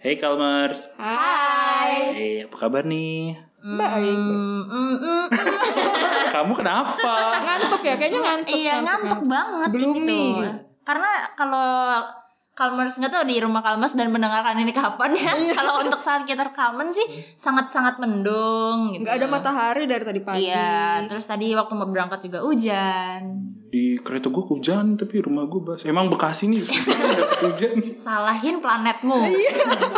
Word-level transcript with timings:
Hey 0.00 0.16
Kalmers. 0.16 0.88
Hai. 0.96 2.16
Hey, 2.16 2.32
apa 2.48 2.56
kabar 2.56 2.88
nih? 2.88 3.36
Baik. 3.60 4.16
Mm, 4.16 4.64
mm, 4.64 4.96
mm. 4.96 5.24
Kamu 6.40 6.56
kenapa? 6.56 7.44
Ngantuk 7.44 7.84
ya? 7.84 8.00
Kayaknya 8.00 8.20
ngantuk. 8.24 8.56
iya 8.56 8.80
ngantuk 8.80 9.28
banget 9.28 9.68
Gloomy. 9.76 10.40
gitu. 10.40 10.48
Karena 10.88 11.12
kalau 11.36 12.00
Kalmers 12.60 13.00
nggak 13.00 13.08
tahu 13.08 13.24
di 13.24 13.40
rumah 13.40 13.64
Kalmers 13.64 13.96
dan 13.96 14.12
mendengarkan 14.12 14.60
ini 14.60 14.76
kapan 14.76 15.16
ya. 15.16 15.32
Iya. 15.32 15.56
kalau 15.56 15.80
untuk 15.80 15.96
saat 16.04 16.28
kita 16.28 16.52
rekaman 16.52 16.92
sih 16.92 17.08
sangat-sangat 17.32 17.96
mendung 17.96 18.92
gitu. 18.92 19.08
Nggak 19.08 19.16
ada 19.16 19.26
matahari 19.32 19.88
dari 19.88 20.04
tadi 20.04 20.20
pagi. 20.20 20.44
Iya, 20.44 21.08
terus 21.08 21.24
tadi 21.24 21.56
waktu 21.56 21.72
mau 21.72 21.88
berangkat 21.88 22.20
juga 22.28 22.44
hujan. 22.44 23.48
Di 23.72 23.96
kereta 24.04 24.28
gue 24.28 24.44
hujan 24.44 25.00
tapi 25.00 25.24
rumah 25.24 25.48
gue 25.48 25.60
bas. 25.64 25.88
Emang 25.88 26.12
Bekasi 26.12 26.52
nih 26.52 26.60
hujan. 27.48 27.96
Salahin 27.96 28.60
planetmu. 28.60 29.16
Iya. 29.24 29.52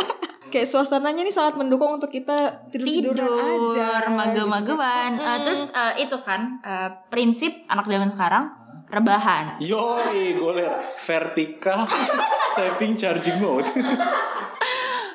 Kayak 0.53 0.69
suasananya 0.69 1.25
nih 1.25 1.33
sangat 1.33 1.57
mendukung 1.57 1.97
untuk 1.97 2.13
kita 2.13 2.69
tidur-tiduran 2.69 3.73
Tidur, 3.73 3.73
aja. 3.73 4.05
mage-mageban. 4.05 5.17
Eh, 5.17 5.39
terus 5.49 5.73
eh, 5.73 6.05
itu 6.05 6.13
kan 6.21 6.61
eh, 6.61 6.93
prinsip 7.09 7.65
anak 7.65 7.89
zaman 7.89 8.13
sekarang 8.13 8.62
rebahan. 8.93 9.57
Yoi, 9.57 10.37
goler. 10.37 10.93
Vertika 11.01 11.89
saving 12.55 12.93
charging 12.93 13.41
mode. 13.41 13.65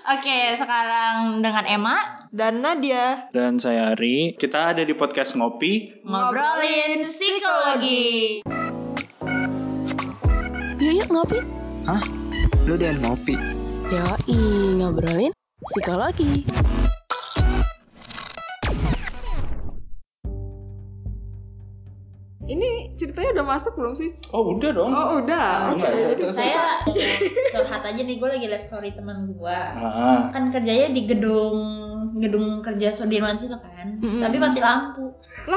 Oke, 0.09 0.39
sekarang 0.57 1.45
dengan 1.45 1.65
Emma 1.69 1.97
Dan 2.33 2.65
Nadia. 2.65 3.29
Dan 3.31 3.61
saya 3.61 3.93
Ari. 3.95 4.35
Kita 4.35 4.75
ada 4.75 4.83
di 4.83 4.93
podcast 4.97 5.37
Ngopi. 5.39 6.03
ngobrolin 6.03 7.07
psikologi. 7.07 8.43
Yuk 10.79 10.93
yuk 11.05 11.09
ngopi. 11.13 11.39
Hah? 11.87 12.03
Lu 12.65 12.75
dan 12.77 13.01
ngopi? 13.05 13.37
Yoi, 13.89 14.41
ngobrolin 14.77 15.33
psikologi. 15.65 16.45
Ini 23.29 23.31
ceritanya 23.31 23.45
udah 23.45 23.53
masuk 23.53 23.73
belum 23.77 23.93
sih? 23.93 24.11
Oh 24.31 24.43
udah 24.51 24.71
dong. 24.73 24.89
Oh 24.89 25.21
udah. 25.21 25.49
Oke. 25.69 25.85
Enggak, 25.85 25.93
Jadi 26.11 26.23
Saya 26.33 26.63
curhat 27.51 27.83
aja 27.85 28.01
nih, 28.01 28.17
gue 28.17 28.29
lagi 28.31 28.47
liat 28.47 28.63
story 28.63 28.91
teman 28.91 29.29
gue. 29.29 29.61
Ah, 29.77 30.33
Kan 30.33 30.49
kerjanya 30.49 30.89
di 30.89 31.05
gedung 31.05 31.59
gedung 32.17 32.65
kerja 32.65 32.89
Sudirman 32.91 33.37
situ 33.37 33.53
kan, 33.53 33.87
Mm-mm. 33.95 34.19
tapi 34.19 34.37
mati 34.37 34.59
lampu. 34.59 35.13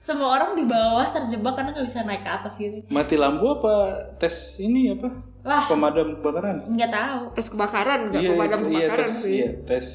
Semua 0.00 0.32
orang 0.32 0.54
di 0.54 0.64
bawah 0.64 1.12
terjebak 1.12 1.52
karena 1.52 1.70
nggak 1.72 1.84
bisa 1.84 2.00
naik 2.00 2.22
ke 2.22 2.30
atas 2.32 2.54
gitu. 2.56 2.78
mati 2.88 3.14
lampu 3.14 3.52
apa 3.52 3.74
tes 4.16 4.32
ini 4.56 4.96
apa? 4.96 5.12
Wah, 5.42 5.66
Pemadam 5.68 6.16
kebakaran. 6.16 6.56
nggak 6.64 6.90
tahu. 6.90 7.20
tes 7.34 7.46
kebakaran 7.46 8.00
nggak 8.08 8.22
Iya, 8.22 8.30
pemadam 8.32 8.58
iya, 8.58 8.66
kebakaran 8.80 9.04
tes, 9.04 9.14
sih. 9.20 9.34
Iya, 9.36 9.48
tes 9.62 9.86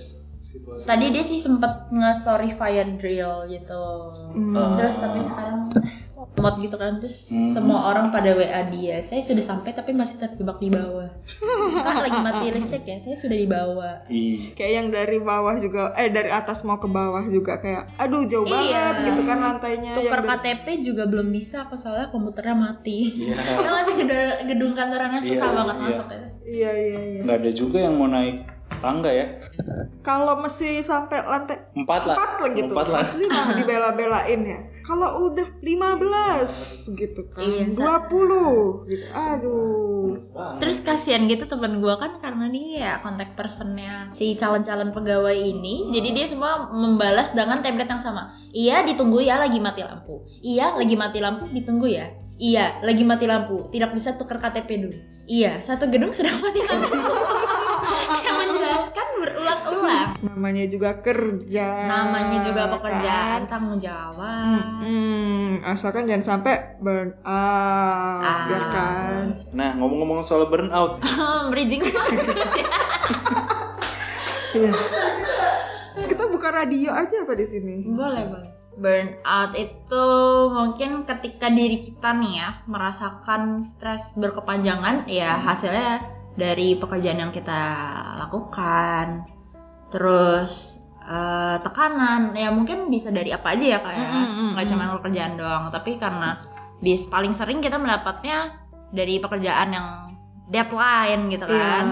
situasi. 0.42 0.84
Tadi 0.84 1.06
dia 1.08 1.24
sih 1.24 1.38
sempet 1.38 1.70
nge-story 1.88 2.50
fire 2.52 2.90
drill 2.96 3.46
gitu. 3.48 3.86
Hmm. 4.34 4.52
Ah. 4.52 4.74
Terus 4.76 4.98
tapi 4.98 5.22
sekarang 5.22 5.70
mod 6.34 6.58
gitu 6.58 6.74
kan 6.74 6.98
terus 6.98 7.30
Hmm. 7.30 7.52
semua 7.52 7.80
orang 7.88 8.10
pada 8.10 8.32
WA 8.32 8.62
dia. 8.68 9.02
Saya 9.02 9.22
sudah 9.22 9.42
sampai 9.44 9.72
tapi 9.72 9.92
masih 9.92 10.18
terjebak 10.18 10.58
di 10.58 10.70
bawah. 10.70 11.10
kan 11.78 11.96
lagi 12.00 12.20
mati 12.20 12.46
listrik 12.50 12.82
ya, 12.84 12.98
saya 12.98 13.14
sudah 13.14 13.34
di 13.36 13.46
bawah. 13.46 14.06
Iya. 14.08 14.54
Kayak 14.54 14.72
yang 14.72 14.88
dari 14.90 15.18
bawah 15.20 15.56
juga, 15.56 15.94
eh 15.94 16.10
dari 16.10 16.30
atas 16.30 16.62
mau 16.62 16.78
ke 16.78 16.88
bawah 16.88 17.26
juga 17.26 17.58
kayak, 17.58 17.94
aduh 17.96 18.24
jauh 18.24 18.44
Iya. 18.44 18.54
banget 18.54 18.96
gitu 19.04 19.22
kan 19.24 19.38
lantainya. 19.40 19.92
Tukar 19.94 20.20
yang 20.20 20.28
dari- 20.28 20.42
KTP 20.42 20.66
juga 20.84 21.04
belum 21.06 21.28
bisa 21.30 21.56
apa 21.64 21.76
soalnya 21.76 22.10
komputernya 22.10 22.56
mati. 22.56 22.98
Iya. 23.08 23.36
Tau 23.62 23.72
gak 23.72 23.84
sih 23.84 23.96
gedung, 23.98 24.20
gedung 24.48 24.72
kantorannya 24.74 25.20
susah 25.20 25.48
Iya, 25.48 25.58
banget 25.58 25.76
iya. 25.76 25.84
masuk 25.84 26.08
ya. 26.08 26.20
Iya 26.42 26.72
iya 26.76 27.00
iya. 27.08 27.22
Nggak 27.22 27.38
ada 27.40 27.52
juga 27.52 27.78
yang 27.80 27.96
mau 27.96 28.08
naik 28.08 28.38
tangga 28.82 29.08
ya. 29.08 29.26
Kalau 30.02 30.42
mesti 30.42 30.82
sampai 30.82 31.22
lantai 31.22 31.70
Empat 31.72 32.02
lah. 32.04 32.16
empat 32.18 32.32
lah 32.42 32.50
gitu, 32.52 32.74
Empat 32.74 32.88
lah. 32.90 32.98
pasti 33.00 33.24
dibela-belain 33.62 34.42
ya. 34.42 34.60
Kalau 34.82 35.30
udah 35.30 35.46
15 35.62 36.98
gitu 36.98 37.22
kan, 37.30 37.46
Iya, 37.46 37.70
20 37.70 38.90
gitu. 38.90 39.06
Aduh. 39.14 40.18
Terus 40.58 40.82
kasihan 40.82 41.30
gitu 41.30 41.46
temen 41.46 41.80
gue 41.80 41.96
kan 41.96 42.18
karena 42.18 42.50
dia 42.50 42.68
ya 42.74 42.92
kontak 43.00 43.38
personnya 43.38 44.10
si 44.12 44.34
calon-calon 44.34 44.90
pegawai 44.90 45.38
ini. 45.38 45.94
Jadi 45.94 46.10
dia 46.12 46.26
semua 46.26 46.68
membalas 46.74 47.32
dengan 47.32 47.62
template 47.62 47.88
yang 47.88 48.02
sama. 48.02 48.34
Iya 48.52 48.84
ditunggu 48.84 49.22
ya 49.22 49.38
lagi 49.38 49.62
mati 49.62 49.86
lampu. 49.86 50.26
Iya 50.42 50.76
lagi 50.76 50.98
mati 50.98 51.22
lampu 51.22 51.46
ditunggu 51.48 51.88
ya. 51.88 52.10
Iya 52.42 52.82
lagi 52.82 53.06
mati 53.06 53.30
lampu. 53.30 53.70
Tidak 53.70 53.94
bisa 53.94 54.18
tuker 54.18 54.42
KTP 54.42 54.70
dulu. 54.82 54.98
Iya 55.30 55.62
satu 55.62 55.86
gedung 55.88 56.10
sedang 56.10 56.34
mati 56.42 56.58
lampu. 56.60 56.90
Kayak 58.12 58.34
menjelaskan 58.36 59.08
berulang-ulang. 59.22 60.10
Namanya 60.22 60.66
juga 60.66 60.98
kerja. 61.00 61.68
Namanya 61.86 62.38
juga 62.44 62.64
pekerjaan 62.72 63.40
kan? 63.40 63.50
tanggung 63.50 63.78
jawab. 63.78 64.82
Hmm, 64.82 65.62
asalkan 65.64 66.06
jangan 66.06 66.26
sampai 66.38 66.54
burn 66.78 67.14
out, 67.22 68.22
Ah. 68.22 68.46
ya 68.50 68.60
kan? 68.70 69.24
Nah, 69.54 69.78
ngomong-ngomong 69.78 70.22
soal 70.22 70.50
burnout, 70.50 70.98
Bridging 71.50 71.82
bagus 71.88 72.52
ya. 72.62 72.70
Iya. 74.52 74.72
Kita 76.08 76.24
buka 76.28 76.50
radio 76.52 76.92
aja 76.92 77.22
apa 77.22 77.34
di 77.34 77.46
sini? 77.46 77.76
Boleh, 77.86 78.24
boleh. 78.28 78.50
Burnout 78.72 79.52
itu 79.60 80.06
mungkin 80.48 81.04
ketika 81.04 81.52
diri 81.52 81.84
kita 81.84 82.16
nih 82.16 82.34
ya 82.40 82.50
merasakan 82.66 83.60
stres 83.60 84.16
berkepanjangan 84.16 85.12
ya 85.12 85.36
hasilnya 85.44 86.08
dari 86.40 86.80
pekerjaan 86.80 87.20
yang 87.20 87.32
kita 87.36 87.62
lakukan. 88.16 89.28
Terus 89.92 90.80
eh, 91.04 91.58
tekanan 91.60 92.32
ya 92.32 92.48
mungkin 92.54 92.88
bisa 92.88 93.12
dari 93.12 93.36
apa 93.36 93.58
aja 93.58 93.66
ya 93.76 93.80
kayak 93.84 94.08
Mm, 94.08 94.16
mm, 94.16 94.32
mm, 94.32 94.50
nggak 94.56 94.68
cuma 94.72 94.84
pekerjaan 95.02 95.34
doang 95.36 95.64
tapi 95.68 96.00
karena 96.00 96.30
bis 96.80 97.06
paling 97.12 97.36
sering 97.36 97.60
kita 97.60 97.76
mendapatnya 97.76 98.56
dari 98.96 99.20
pekerjaan 99.20 99.70
yang 99.76 99.88
deadline 100.48 101.28
gitu 101.28 101.44
Iya. 101.48 101.60
kan. 101.60 101.86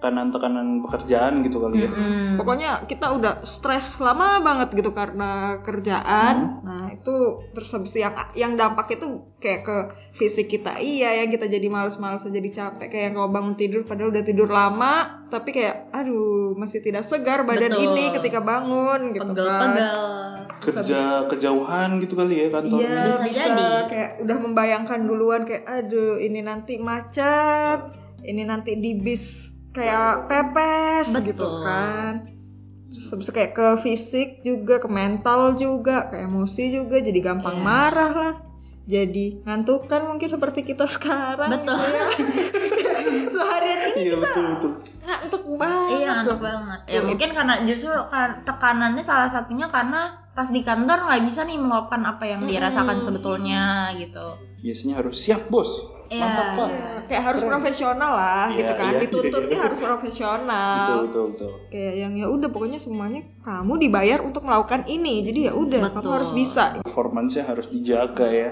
Tekanan-tekanan 0.00 0.80
pekerjaan 0.88 1.44
gitu 1.44 1.60
kali 1.60 1.84
ya. 1.84 1.92
Mm-mm. 1.92 2.40
Pokoknya 2.40 2.88
kita 2.88 3.12
udah 3.12 3.44
stres 3.44 4.00
lama 4.00 4.40
banget 4.40 4.72
gitu 4.72 4.96
karena 4.96 5.60
kerjaan. 5.60 6.64
Nah 6.64 6.88
itu 6.88 7.44
terus 7.52 7.68
habis 7.76 7.92
itu 7.92 8.00
yang 8.00 8.16
yang 8.32 8.52
dampak 8.56 8.96
itu 8.96 9.28
kayak 9.36 9.60
ke 9.68 9.76
fisik 10.16 10.48
kita 10.48 10.80
iya 10.80 11.20
yang 11.20 11.28
kita 11.28 11.48
jadi 11.52 11.68
males-males 11.68 12.24
jadi 12.24 12.48
capek 12.48 12.88
kayak 12.88 13.10
kalau 13.12 13.28
bangun 13.28 13.56
tidur 13.60 13.84
padahal 13.84 14.12
udah 14.12 14.24
tidur 14.24 14.48
lama 14.48 15.24
tapi 15.28 15.52
kayak 15.52 15.92
aduh 15.92 16.56
masih 16.56 16.80
tidak 16.80 17.04
segar 17.04 17.44
badan 17.44 17.72
Betul. 17.76 17.84
ini 17.92 18.04
ketika 18.16 18.40
bangun 18.40 19.12
gitu 19.12 19.32
kan. 19.36 19.36
Pegel-pegel. 19.36 20.00
Kerja 20.60 21.24
kejauhan 21.28 22.00
gitu 22.04 22.16
kali 22.16 22.34
ya 22.36 22.46
kantornya. 22.52 22.84
Iya 22.84 23.04
Bisa 23.08 23.24
bisa, 23.28 23.44
jadi. 23.48 23.64
kayak 23.88 24.10
udah 24.24 24.36
membayangkan 24.44 25.00
duluan 25.04 25.48
kayak 25.48 25.64
aduh 25.64 26.20
ini 26.20 26.44
nanti 26.44 26.76
macet, 26.76 27.80
ini 28.24 28.44
nanti 28.44 28.76
di 28.76 29.00
bis 29.00 29.56
kayak 29.70 30.26
pepes 30.26 31.06
Betul. 31.12 31.26
gitu 31.26 31.46
kan. 31.62 32.12
Terus 32.90 33.06
habis 33.08 33.28
kayak 33.30 33.52
ke 33.52 33.68
fisik 33.80 34.28
juga, 34.40 34.78
ke 34.78 34.88
mental 34.88 35.54
juga, 35.54 36.10
ke 36.10 36.20
emosi 36.20 36.74
juga 36.74 36.98
jadi 36.98 37.20
gampang 37.20 37.56
Iya. 37.56 37.64
marah 37.64 38.12
lah. 38.12 38.34
Jadi 38.84 39.46
ngantukan 39.46 40.02
mungkin 40.04 40.28
seperti 40.28 40.66
kita 40.66 40.90
sekarang 40.90 41.46
Betul. 41.48 41.78
gitu 41.78 41.94
ya. 41.94 42.06
Seharian 43.30 43.80
ini 43.86 44.00
Iya 44.02 44.14
betul 44.18 44.44
betul. 44.48 44.72
ngantuk 45.00 45.44
banget. 45.54 45.90
Iya 45.96 46.08
ngantuk 46.12 46.40
banget. 46.40 46.80
Ya 46.86 46.98
Tuh. 46.98 47.06
mungkin 47.06 47.28
karena 47.30 47.54
justru 47.62 47.90
kan- 48.10 48.42
tekanannya 48.42 49.02
salah 49.02 49.30
satunya 49.30 49.66
karena 49.66 50.00
pas 50.30 50.46
di 50.46 50.62
kantor 50.62 51.06
nggak 51.06 51.22
bisa 51.22 51.42
nih 51.42 51.58
meluapkan 51.58 52.02
apa 52.02 52.24
yang 52.24 52.42
dirasakan 52.42 52.98
sebetulnya 53.00 53.94
gitu. 53.94 54.34
Biasanya 54.60 54.94
harus 54.98 55.16
siap 55.16 55.46
bos. 55.46 55.70
Iya. 56.10 56.18
Mantap 56.20 56.46
pak. 56.50 56.66
Iya, 56.66 56.82
kayak 57.06 57.22
harus 57.24 57.42
profesional 57.42 58.10
lah 58.12 58.46
Iya, 58.46 58.58
gitu 58.58 58.72
kan. 58.74 58.90
iya, 58.90 59.00
Dituntutnya 59.00 59.58
harus 59.60 59.78
profesional. 59.78 60.74
Betul 60.82 61.00
betul 61.06 61.24
betul. 61.30 61.52
kayak 61.70 61.94
yang 61.96 62.12
ya 62.12 62.26
udah 62.26 62.48
pokoknya 62.48 62.78
semuanya 62.78 63.22
kamu 63.40 63.72
dibayar 63.80 64.18
untuk 64.20 64.42
melakukan 64.42 64.82
ini 64.84 65.22
jadi 65.22 65.40
ya 65.48 65.52
udah 65.54 65.82
kamu 65.92 66.10
harus 66.10 66.30
bisa 66.30 66.82
Performance-nya 66.82 67.46
harus 67.46 67.66
dijaga 67.66 68.26
ya. 68.26 68.50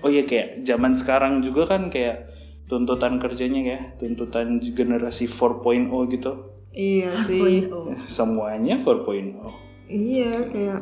Oh 0.00 0.08
iya 0.08 0.24
kayak 0.24 0.64
zaman 0.64 0.96
sekarang 0.96 1.40
juga 1.40 1.68
kan 1.68 1.88
kayak 1.88 2.32
tuntutan 2.64 3.18
kerjanya 3.18 3.60
ya, 3.60 3.80
tuntutan 3.96 4.56
generasi 4.62 5.26
4.0 5.26 5.60
gitu. 6.08 6.32
iya 6.70 7.10
sih 7.26 7.66
Oh, 7.68 7.92
Semuanya 8.02 8.78
4.0. 8.78 9.36
iya 9.84 10.38
kayak 10.44 10.80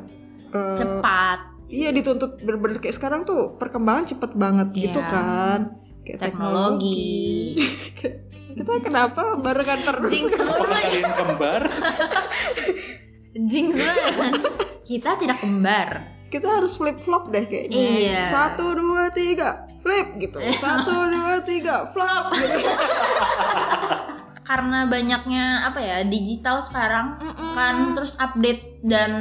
eh, 0.48 0.78
Cepat. 0.78 1.38
iya 1.66 1.88
dituntut 1.90 2.38
bener-bener 2.38 2.78
kayak 2.78 2.92
sekarang 2.92 3.24
tuh 3.24 3.56
perkembangan 3.56 4.04
cepet 4.06 4.30
banget 4.32 4.68
gitu 4.70 5.00
Iya. 5.00 5.08
kan 5.08 5.60
kayak 6.08 6.18
Teknologi. 6.18 6.96
teknologi 7.52 8.16
kita 8.56 8.72
kenapa 8.80 9.22
barengan 9.36 9.80
terus 9.84 10.10
Jinx 10.10 10.30
kalian 10.34 11.04
kembar? 11.14 11.62
Jinx 13.50 13.70
banget. 13.76 14.42
Kita 14.82 15.10
tidak 15.14 15.38
kembar. 15.38 15.90
kita 16.28 16.60
harus 16.60 16.74
flip 16.74 17.00
flop 17.00 17.28
deh 17.28 17.44
kayaknya 17.44 17.78
Iya. 17.78 18.20
satu 18.28 18.72
dua 18.72 19.08
tiga 19.08 19.64
flip 19.80 20.12
gitu 20.18 20.36
satu 20.64 21.08
dua 21.08 21.40
tiga 21.40 21.88
flop 21.88 22.34
gitu 22.34 22.60
karena 24.48 24.88
banyaknya 24.88 25.68
apa 25.68 25.76
ya 25.76 25.96
digital 26.08 26.64
sekarang 26.64 27.20
Mm-mm. 27.20 27.52
kan 27.52 27.92
terus 27.92 28.16
update 28.16 28.80
dan 28.80 29.12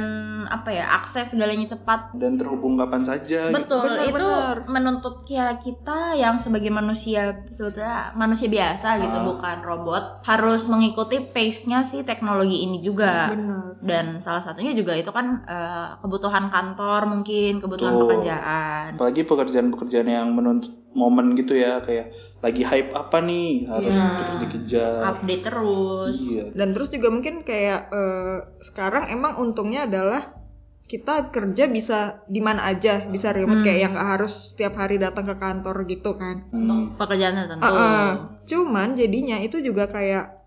apa 0.46 0.70
ya 0.70 0.86
akses 0.96 1.34
segalanya 1.34 1.68
cepat 1.68 2.14
dan 2.16 2.38
terhubung 2.38 2.78
kapan 2.78 3.02
saja. 3.02 3.50
gitu. 3.50 3.58
betul 3.58 3.84
Benar, 3.84 4.08
itu 4.08 4.24
benar. 4.24 4.56
menuntut 4.64 5.28
ya 5.28 5.60
kita 5.60 6.16
yang 6.16 6.40
sebagai 6.40 6.70
manusia 6.70 7.44
sebetulnya 7.50 8.16
manusia 8.16 8.48
biasa 8.48 8.88
gitu 8.98 9.18
Ah. 9.18 9.26
bukan 9.26 9.58
robot 9.60 10.04
harus 10.24 10.64
mengikuti 10.64 11.20
pace-nya 11.20 11.82
si 11.82 12.00
teknologi 12.02 12.64
ini 12.64 12.80
juga 12.80 13.34
benar 13.34 13.58
dan 13.78 14.06
salah 14.18 14.40
satunya 14.40 14.72
juga 14.72 14.94
itu 14.94 15.10
kan 15.10 15.44
eh, 15.44 15.88
kebutuhan 16.00 16.48
kantor 16.48 17.04
mungkin 17.04 17.58
kebutuhan 17.58 17.94
Betul. 17.94 18.02
pekerjaan 18.08 18.88
Apalagi 18.94 19.22
pekerjaan-pekerjaan 19.22 20.08
yang 20.08 20.32
menuntut 20.32 20.72
momen 20.88 21.36
gitu 21.36 21.54
ya, 21.54 21.78
kayak 21.78 22.10
lagi 22.38 22.62
hype 22.62 22.90
apa 22.92 23.18
nih 23.18 23.66
harus 23.66 23.90
Iya. 23.90 24.06
terus 24.14 24.36
dikejar. 24.40 24.94
update 25.04 25.42
terus 25.42 26.16
Iya. 26.22 26.44
dan 26.52 26.68
terus 26.70 26.88
juga 26.88 27.08
mungkin 27.08 27.34
kayak 27.42 27.80
eh, 27.90 28.36
sekarang 28.60 29.08
emang 29.08 29.36
untungnya 29.36 29.84
adalah 29.84 30.38
kita 30.84 31.28
kerja 31.28 31.68
bisa 31.68 31.98
di 32.24 32.38
mana 32.38 32.64
aja 32.64 33.04
bisa 33.06 33.28
remote 33.28 33.60
Hmm. 33.60 33.66
kayak 33.66 33.80
yang 33.82 33.94
harus 33.94 34.32
setiap 34.48 34.72
hari 34.74 34.96
datang 34.96 35.26
ke 35.26 35.36
kantor 35.36 35.84
gitu 35.84 36.14
kan 36.14 36.46
Hmm. 36.48 36.94
pekerjaan 36.94 37.34
tertentu 37.36 37.60
Ah, 37.60 37.74
ah. 37.74 38.10
cuman 38.42 38.94
jadinya 38.94 39.36
itu 39.38 39.58
juga 39.58 39.84
kayak 39.84 40.38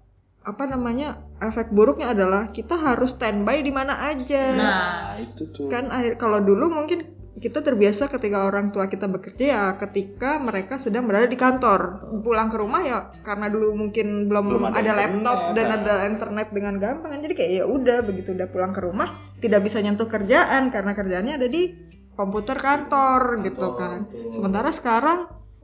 apa 0.42 0.64
namanya 0.66 1.22
efek 1.38 1.70
buruknya 1.70 2.10
adalah 2.10 2.50
kita 2.50 2.74
harus 2.74 3.14
standby 3.14 3.62
di 3.62 3.70
mana 3.70 4.02
aja 4.02 4.44
nah 4.50 4.58
Nah, 4.58 5.22
itu 5.22 5.44
tuh. 5.52 5.68
kan 5.68 5.86
akhir 5.88 6.18
kalau 6.18 6.40
dulu 6.40 6.72
mungkin 6.72 7.06
kita 7.42 7.66
terbiasa 7.66 8.06
ketika 8.06 8.46
orang 8.46 8.70
tua 8.70 8.86
kita 8.86 9.10
bekerja 9.10 9.46
ya 9.50 9.64
ketika 9.82 10.38
mereka 10.38 10.78
sedang 10.78 11.10
berada 11.10 11.26
di 11.26 11.34
kantor 11.34 12.14
pulang 12.22 12.54
ke 12.54 12.58
rumah 12.62 12.82
ya 12.86 12.98
karena 13.26 13.50
dulu 13.50 13.74
mungkin 13.74 14.30
belum, 14.30 14.46
Belum 14.62 14.64
ada 14.70 14.78
ada, 14.78 14.78
internet, 14.78 15.02
laptop 15.02 15.40
dan 15.58 15.66
kan. 15.66 15.74
ada 15.82 15.94
internet 16.06 16.48
dengan 16.54 16.74
gampang 16.78 17.10
kan. 17.18 17.20
jadi 17.26 17.34
kayak 17.34 17.52
ya 17.58 17.64
udah 17.66 17.98
begitu 18.06 18.38
udah 18.38 18.48
pulang 18.54 18.72
ke 18.78 18.82
rumah 18.86 19.18
tidak 19.42 19.66
bisa 19.66 19.82
nyentuh 19.82 20.06
kerjaan 20.06 20.70
karena 20.70 20.92
kerjaannya 20.94 21.34
ada 21.42 21.48
di 21.50 21.74
komputer 22.14 22.62
kantor 22.62 23.42
gitu 23.42 23.68
kan 23.74 24.06
betul. 24.06 24.32
sementara 24.38 24.70
sekarang 24.70 25.20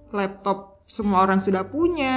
laptop 0.09 0.81
semua 0.89 1.29
orang 1.29 1.45
sudah 1.45 1.69
punya 1.69 2.15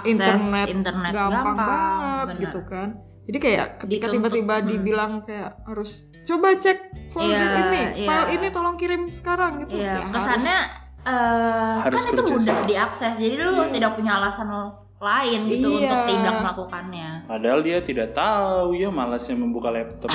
akses 0.00 0.16
internet, 0.16 0.66
internet, 0.72 1.12
gampang, 1.12 1.56
banget 1.60 2.26
benar. 2.32 2.40
gitu 2.40 2.60
kan 2.64 2.88
jadi 3.28 3.38
kayak 3.40 3.66
ketika 3.84 4.06
tiba-tiba 4.08 4.54
hmm. 4.60 4.66
dibilang 4.72 5.12
kayak 5.28 5.60
harus 5.68 6.08
coba 6.24 6.48
cek 6.56 6.78
folder 7.12 7.36
Iya, 7.36 7.60
ini 7.62 7.80
iya. 7.94 8.06
file 8.08 8.28
ini 8.32 8.46
tolong 8.48 8.74
kirim 8.74 9.06
sekarang 9.08 9.62
gitu 9.62 9.76
Iya, 9.76 10.00
Ya, 10.00 10.08
kesannya 10.08 10.58
eh, 11.04 11.74
Harus 11.84 12.00
kan 12.00 12.12
itu 12.12 12.22
mudah 12.32 12.56
sama. 12.56 12.66
diakses, 12.66 13.12
jadi 13.16 13.34
lu 13.38 13.52
Iya. 13.54 13.70
tidak 13.70 13.90
punya 13.94 14.12
alasan 14.18 14.48
lain 14.94 15.40
gitu 15.46 15.68
Iya. 15.68 15.84
untuk 15.84 16.00
tidak 16.08 16.34
melakukannya. 16.40 17.08
Padahal 17.28 17.60
dia 17.60 17.78
tidak 17.80 18.16
tahu 18.16 18.72
ya 18.72 18.88
malasnya 18.88 19.36
membuka 19.36 19.68
laptop. 19.68 20.08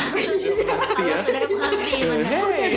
Ya. 0.98 1.16
Sudah 1.22 1.42
mengerti, 1.46 1.94
benar. 2.02 2.26
Hey, 2.26 2.74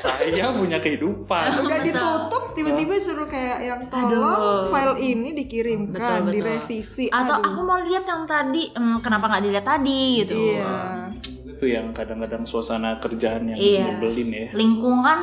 saya 0.00 0.46
punya 0.50 0.80
kehidupan. 0.80 1.42
harus 1.52 1.60
udah 1.60 1.78
Betul. 1.78 1.88
ditutup 1.92 2.42
tiba-tiba 2.52 2.94
suruh 2.96 3.28
kayak 3.28 3.58
yang 3.60 3.80
tolong 3.86 4.24
Aduh. 4.24 4.72
file 4.72 4.96
ini 4.98 5.36
dikirimkan 5.36 5.92
Betul, 5.92 6.16
betul. 6.24 6.32
direvisi 6.32 7.06
Atau 7.06 7.36
Aduh. 7.38 7.48
aku 7.50 7.60
mau 7.60 7.78
lihat 7.78 8.04
yang 8.04 8.24
tadi, 8.24 8.72
hmm, 8.72 8.98
kenapa 9.00 9.24
nggak 9.28 9.42
dilihat 9.44 9.66
tadi 9.68 10.02
gitu. 10.24 10.32
iya 10.34 11.11
Itu 11.62 11.70
yang 11.70 11.94
kadang-kadang 11.94 12.42
suasana 12.42 12.98
kerjaan 12.98 13.54
yang 13.54 13.54
Iya. 13.54 13.94
nyebelin 13.94 14.30
ya. 14.34 14.46
Lingkungan 14.50 15.18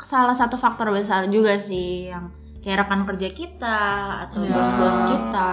salah 0.00 0.32
satu 0.32 0.56
faktor 0.56 0.88
besar 0.88 1.28
juga 1.28 1.60
sih 1.60 2.08
yang 2.08 2.32
kayak 2.64 2.88
rekan 2.88 3.04
kerja 3.04 3.28
kita 3.36 3.76
atau 4.24 4.40
Nah. 4.40 4.56
bos-bos 4.56 5.00
kita 5.04 5.52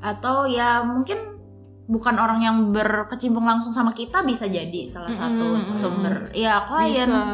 atau 0.00 0.48
ya 0.48 0.80
mungkin 0.80 1.36
bukan 1.84 2.16
orang 2.16 2.40
yang 2.40 2.56
berkecimpung 2.72 3.44
langsung 3.44 3.76
sama 3.76 3.92
kita 3.92 4.24
bisa 4.24 4.48
jadi 4.48 4.88
salah 4.88 5.12
satu 5.12 5.60
Mm-mm. 5.60 5.76
sumber 5.76 6.32
ya 6.32 6.64
klien 6.64 7.04
bisa 7.04 7.24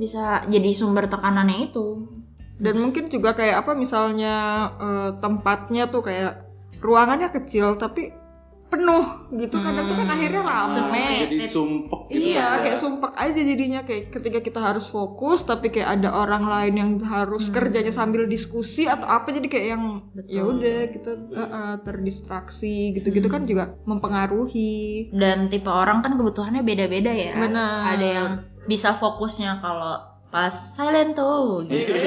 bisa 0.00 0.24
jadi 0.48 0.70
sumber 0.72 1.12
tekanannya 1.12 1.68
itu 1.68 2.08
dan 2.56 2.72
mungkin 2.80 3.12
juga 3.12 3.36
kayak 3.36 3.68
apa 3.68 3.76
misalnya 3.76 4.34
eh, 4.80 5.10
tempatnya 5.20 5.92
tuh 5.92 6.00
kayak 6.00 6.48
ruangannya 6.80 7.28
kecil 7.28 7.76
tapi 7.76 8.16
penuh 8.68 9.04
gitu 9.32 9.56
kadang 9.56 9.88
tuh 9.88 9.96
kan 9.96 10.08
akhirnya 10.12 10.42
rame 10.44 11.04
Jadi 11.24 11.36
sumpek 11.48 12.00
gitu. 12.12 12.20
Iya, 12.36 12.36
ya. 12.36 12.48
kayak 12.60 12.76
sumpek 12.76 13.12
aja 13.16 13.40
jadinya 13.40 13.80
kayak 13.88 14.12
ketika 14.12 14.38
kita 14.44 14.60
harus 14.60 14.84
fokus 14.92 15.40
tapi 15.40 15.72
kayak 15.72 16.00
ada 16.00 16.12
orang 16.12 16.44
lain 16.44 16.74
yang 16.76 16.90
harus 17.00 17.48
kerjanya 17.48 17.88
sambil 17.88 18.28
diskusi 18.28 18.84
atau 18.84 19.08
apa 19.08 19.32
jadi 19.32 19.48
kayak 19.48 19.66
yang 19.72 19.84
Betul. 20.12 20.28
ya 20.28 20.42
udah 20.44 20.78
kita 20.92 21.12
uh, 21.32 21.40
uh, 21.40 21.74
terdistraksi 21.80 22.92
gitu-gitu 22.92 23.32
kan 23.32 23.48
juga 23.48 23.72
mempengaruhi. 23.88 25.08
dan 25.16 25.48
tipe 25.48 25.68
orang 25.72 26.04
kan 26.04 26.20
kebutuhannya 26.20 26.60
beda-beda 26.60 27.08
ya 27.08 27.32
Benar. 27.40 27.96
ada 27.96 28.06
yang 28.06 28.30
bisa 28.68 28.92
fokusnya 28.92 29.64
kalau 29.64 29.96
pas 30.28 30.52
silent 30.52 31.16
tuh 31.16 31.64
gitu 31.72 31.96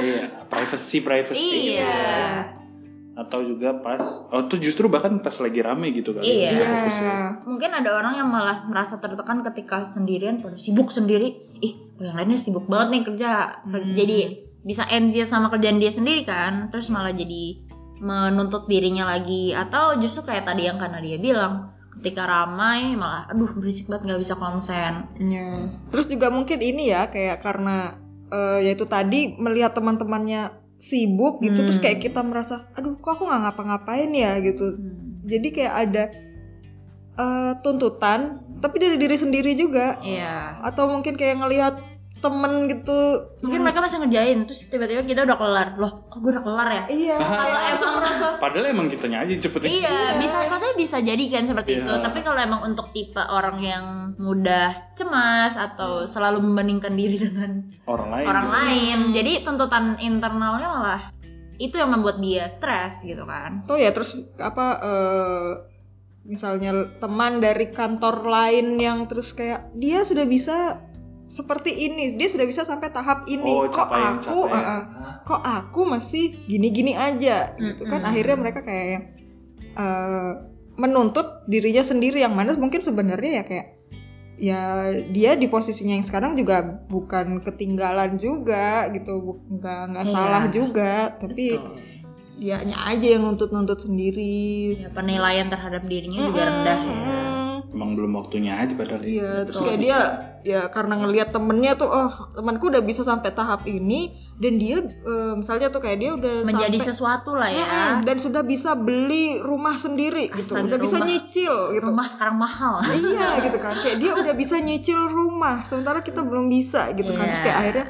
Iya, 0.00 0.48
privacy 0.48 1.04
privacy. 1.04 1.76
iya 1.76 2.59
Atau 3.20 3.44
juga 3.44 3.76
pas 3.84 4.00
oh 4.32 4.48
tuh 4.48 4.56
justru 4.56 4.88
bahkan 4.88 5.20
pas 5.20 5.36
lagi 5.36 5.60
rame 5.60 5.92
gitu 5.92 6.16
kan. 6.16 6.24
Iya. 6.24 6.56
Bisa 6.56 6.64
ya. 7.04 7.16
mungkin 7.44 7.70
ada 7.76 7.92
orang 7.92 8.16
yang 8.16 8.28
malah 8.32 8.64
merasa 8.64 8.96
tertekan 8.96 9.44
ketika 9.44 9.84
sendirian 9.84 10.40
pada 10.40 10.56
sibuk 10.56 10.88
sendiri 10.88 11.36
ih 11.60 11.76
yang 12.00 12.16
lainnya 12.16 12.40
sibuk 12.40 12.64
banget 12.64 12.88
nih 12.96 13.02
kerja 13.12 13.30
jadi 13.92 14.18
bisa 14.64 14.84
enzias 14.88 15.28
sama 15.28 15.52
kerjaan 15.52 15.80
dia 15.80 15.92
sendiri 15.92 16.24
kan 16.24 16.72
terus 16.72 16.88
malah 16.88 17.12
jadi 17.12 17.60
menuntut 18.00 18.64
dirinya 18.64 19.04
lagi 19.04 19.52
atau 19.52 20.00
justru 20.00 20.32
kayak 20.32 20.48
tadi 20.48 20.68
yang 20.68 20.80
karena 20.80 21.04
dia 21.04 21.20
bilang 21.20 21.76
ketika 22.00 22.24
ramai 22.24 22.96
malah 22.96 23.28
aduh 23.28 23.52
berisik 23.52 23.92
banget 23.92 24.08
nggak 24.08 24.22
bisa 24.24 24.34
konsen 24.40 25.04
Iya. 25.20 25.68
Terus 25.92 26.08
juga 26.08 26.32
mungkin 26.32 26.56
ini 26.64 26.88
ya 26.88 27.12
kayak 27.12 27.44
karena 27.44 28.00
eh, 28.32 28.72
yaitu 28.72 28.88
tadi 28.88 29.36
melihat 29.36 29.76
teman-temannya 29.76 30.48
sibuk 30.80 31.44
gitu 31.44 31.60
Hmm. 31.60 31.68
terus 31.68 31.78
kayak 31.78 32.00
kita 32.00 32.24
merasa 32.24 32.66
aduh 32.72 32.96
kok 32.96 33.20
aku 33.20 33.28
nggak 33.28 33.40
ngapa-ngapain 33.46 34.10
ya 34.16 34.40
gitu. 34.40 34.80
Jadi 35.28 35.48
kayak 35.52 35.74
ada 35.76 36.04
eh, 37.20 37.52
tuntutan 37.60 38.40
tapi 38.60 38.76
dari 38.80 38.96
diri 38.96 39.16
sendiri 39.16 39.52
juga 39.56 40.00
iya 40.00 40.60
atau 40.64 40.88
mungkin 40.88 41.16
kayak 41.16 41.40
ngelihat 41.40 41.74
temen 42.20 42.68
gitu 42.68 42.98
mungkin 43.40 43.60
mereka 43.64 43.80
masih 43.80 43.98
ngerjain 44.04 44.44
terus 44.44 44.68
tiba-tiba 44.68 45.02
kita 45.08 45.24
udah 45.24 45.36
kelar 45.40 45.68
loh 45.80 45.92
kok 46.06 46.20
gue 46.20 46.30
udah 46.36 46.44
kelar 46.44 46.68
ya 46.68 46.84
iya 46.92 47.16
kalau 47.16 47.58
emang 47.58 47.94
merasa 48.00 48.26
Padahal 48.40 48.72
emang 48.72 48.88
kitanya 48.88 49.20
aja 49.20 49.36
cepet 49.36 49.60
Iya, 49.68 50.16
bisa 50.16 50.48
maksudnya 50.48 50.76
bisa 50.80 50.96
jadi 51.04 51.24
kan 51.28 51.44
seperti 51.44 51.76
Iya. 51.76 51.84
itu. 51.84 51.92
Tapi 52.00 52.18
kalau 52.24 52.40
emang 52.40 52.60
untuk 52.64 52.88
tipe 52.96 53.20
orang 53.20 53.60
yang 53.60 53.84
mudah 54.16 54.96
cemas 54.96 55.60
atau 55.60 56.08
selalu 56.08 56.40
membandingkan 56.40 56.96
diri 56.96 57.20
dengan 57.20 57.60
orang 57.84 58.08
lain. 58.08 58.26
orang 58.26 58.46
gitu. 58.48 58.56
lain, 58.56 58.98
jadi 59.12 59.32
tuntutan 59.44 59.84
internalnya 60.00 60.68
malah 60.72 61.02
itu 61.60 61.76
yang 61.76 61.92
membuat 61.92 62.16
dia 62.24 62.48
stres 62.48 63.04
gitu 63.04 63.28
kan. 63.28 63.60
tuh 63.68 63.76
ya 63.76 63.92
terus 63.92 64.16
apa 64.40 64.66
eh, 64.80 65.50
misalnya 66.24 66.88
teman 66.96 67.44
dari 67.44 67.68
kantor 67.72 68.24
lain 68.24 68.80
yang 68.80 69.04
terus 69.04 69.36
kayak 69.36 69.68
dia 69.76 70.00
sudah 70.00 70.24
bisa 70.24 70.80
seperti 71.30 71.70
ini. 71.72 72.18
Dia 72.18 72.26
sudah 72.26 72.44
bisa 72.44 72.66
sampai 72.66 72.90
tahap 72.90 73.24
ini. 73.24 73.46
Oh, 73.48 73.70
kok 73.70 73.86
capaian 73.86 74.18
aku 74.18 74.50
capaian. 74.50 74.60
ah, 74.60 74.66
ah, 74.66 74.82
kok 75.22 75.40
aku 75.40 75.80
masih 75.86 76.42
gini-gini 76.44 76.92
aja 76.92 77.54
gitu 77.56 77.86
kan. 77.86 78.02
Akhirnya 78.02 78.36
mereka 78.36 78.60
kayak 78.60 78.86
yang 78.90 79.04
eh, 79.70 80.32
menuntut 80.74 81.46
dirinya 81.46 81.80
sendiri 81.80 82.18
yang 82.18 82.34
mana 82.34 82.58
mungkin 82.58 82.82
sebenarnya 82.82 83.30
ya 83.40 83.44
kayak 83.46 83.66
ya 84.40 84.60
dia 85.12 85.36
di 85.36 85.46
posisinya 85.46 85.94
yang 85.94 86.06
sekarang 86.08 86.32
juga 86.34 86.82
bukan 86.88 87.38
ketinggalan 87.40 88.18
juga 88.18 88.90
gitu. 88.90 89.38
Nggak 89.48 89.80
nggak 89.94 90.06
Iya. 90.08 90.12
salah 90.12 90.44
juga 90.50 91.14
tapi 91.14 91.54
Betul. 91.54 91.76
dianya 92.40 92.88
aja 92.88 93.06
yang 93.06 93.22
nuntut-nuntut 93.22 93.84
sendiri. 93.84 94.80
Ya, 94.80 94.88
penilaian 94.90 95.46
terhadap 95.46 95.84
dirinya 95.84 96.24
juga 96.26 96.42
rendah 96.48 96.80
ya. 96.80 96.96
Emang 97.70 97.94
belum 97.94 98.18
waktunya 98.18 98.58
aja 98.58 98.74
padahal. 98.74 99.02
Iya, 99.06 99.46
terus 99.46 99.62
kayak 99.62 99.78
dia 99.78 99.98
ya 100.42 100.66
karena 100.72 100.98
ngelihat 100.98 101.30
temennya 101.30 101.78
tuh, 101.78 101.86
oh 101.86 102.10
temanku 102.34 102.66
udah 102.66 102.82
bisa 102.82 103.06
sampai 103.06 103.30
tahap 103.30 103.62
ini 103.62 104.10
dan 104.40 104.56
dia 104.56 104.80
eh, 104.82 105.32
misalnya 105.36 105.70
tuh 105.70 105.78
kayak 105.78 105.98
dia 106.00 106.10
udah 106.16 106.42
Menjadi 106.42 106.80
sampai, 106.80 106.88
sesuatu 106.90 107.30
lah 107.38 107.46
ya. 107.46 107.62
Mm-mm, 107.62 107.94
dan 108.08 108.16
sudah 108.18 108.42
bisa 108.42 108.74
beli 108.74 109.38
rumah 109.38 109.78
sendiri 109.78 110.32
gitu, 110.34 110.56
Astaga, 110.58 110.66
udah 110.66 110.78
bisa 110.80 110.96
rumah. 110.98 111.08
nyicil 111.12 111.54
gitu. 111.76 111.86
Rumah 111.86 112.06
sekarang 112.10 112.36
mahal. 112.40 112.74
iya 113.06 113.28
gitu 113.44 113.58
kan, 113.62 113.74
kayak 113.78 113.96
dia 114.02 114.12
udah 114.18 114.34
bisa 114.34 114.56
nyicil 114.58 115.00
rumah, 115.06 115.62
sementara 115.62 116.02
kita 116.02 116.26
belum 116.26 116.50
bisa 116.50 116.90
gitu 116.96 117.12
kan. 117.14 117.30
Terus 117.30 117.38
Iya. 117.38 117.46
kayak 117.46 117.58
akhirnya 117.62 117.86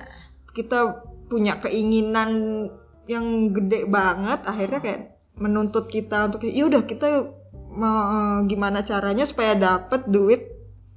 kita 0.50 0.78
punya 1.30 1.54
keinginan 1.56 2.30
yang 3.06 3.25
gede 3.50 3.88
banget, 3.88 4.44
akhirnya 4.44 4.82
kayak 4.82 5.00
menuntut 5.40 5.88
kita 5.88 6.28
untuk 6.28 6.44
ya 6.44 6.68
udah 6.68 6.84
kita 6.84 7.39
mau 7.71 8.03
gimana 8.45 8.83
caranya 8.83 9.23
supaya 9.23 9.55
dapet 9.55 10.07
duit 10.07 10.43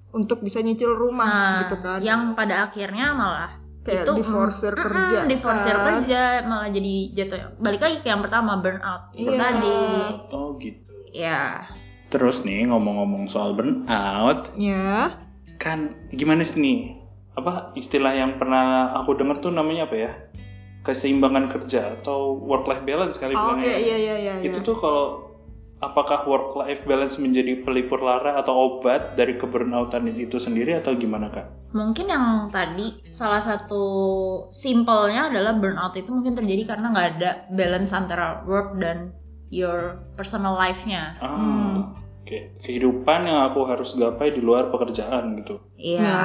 untuk 0.10 0.40
bisa 0.40 0.60
nyicil 0.60 0.92
rumah 0.92 1.26
Nah, 1.26 1.60
gitu 1.64 1.76
kan. 1.78 1.98
yang 2.00 2.34
pada 2.34 2.66
akhirnya 2.66 3.12
malah 3.12 3.52
kayak 3.82 4.04
itu 4.04 4.14
diforsir 4.16 4.72
mm, 4.72 4.80
kerja 4.80 5.18
mm, 5.20 5.30
diforsir 5.30 5.76
kan. 5.76 5.86
kerja 5.92 6.22
malah 6.44 6.70
jadi 6.70 6.94
jatuh 7.14 7.40
balik 7.58 7.82
lagi 7.82 7.98
ke 8.00 8.08
yang 8.08 8.22
pertama 8.22 8.58
burnout 8.58 9.12
Iya. 9.12 9.36
tadi 9.36 9.82
Oh 10.30 10.56
gitu. 10.56 10.92
ya 11.10 11.68
Terus 12.08 12.42
nih 12.42 12.70
ngomong-ngomong 12.70 13.26
soal 13.26 13.54
burnout, 13.54 14.54
ya 14.54 15.18
kan 15.58 15.98
gimana 16.10 16.42
sih 16.42 16.60
nih? 16.60 16.80
Apa 17.34 17.74
istilah 17.74 18.14
yang 18.14 18.38
pernah 18.38 18.94
aku 18.94 19.18
dengar 19.18 19.38
tuh 19.38 19.50
namanya 19.50 19.90
apa 19.90 19.96
ya? 19.98 20.12
Keseimbangan 20.82 21.50
kerja 21.50 21.98
atau 21.98 22.38
work 22.38 22.68
life 22.68 22.84
balance 22.84 23.16
kali 23.16 23.34
Oh, 23.34 23.56
bilangnya. 23.56 23.66
oke 23.66 23.74
iya 23.80 23.98
iya 23.98 24.16
iya 24.20 24.34
Itu 24.44 24.60
iya. 24.60 24.62
tuh 24.62 24.76
kalau 24.78 25.23
apakah 25.84 26.24
work 26.24 26.56
life 26.56 26.80
balance 26.88 27.20
menjadi 27.20 27.60
pelipur 27.62 28.00
lara 28.00 28.40
atau 28.40 28.80
obat 28.80 29.20
dari 29.20 29.36
keburnoutan 29.36 30.08
itu 30.16 30.40
sendiri 30.40 30.80
atau 30.80 30.96
gimana 30.96 31.28
kak? 31.28 31.48
mungkin 31.74 32.06
yang 32.06 32.26
tadi 32.54 33.02
salah 33.10 33.42
satu 33.42 33.82
simpelnya 34.54 35.34
adalah 35.34 35.58
burnout 35.58 35.98
itu 35.98 36.06
mungkin 36.14 36.38
terjadi 36.38 36.70
karena 36.78 36.94
nggak 36.94 37.08
ada 37.18 37.30
balance 37.50 37.90
antara 37.92 38.46
work 38.46 38.78
dan 38.78 39.10
your 39.50 39.98
personal 40.14 40.54
life-nya 40.54 41.18
Ah, 41.18 41.34
Hmm. 41.34 41.98
oke. 42.22 42.38
Kehidupan 42.62 43.26
yang 43.26 43.50
aku 43.50 43.66
harus 43.66 43.98
gapai 43.98 44.38
di 44.38 44.42
luar 44.42 44.70
pekerjaan 44.70 45.42
gitu. 45.42 45.66
iya 45.76 46.02
Ya. 46.06 46.18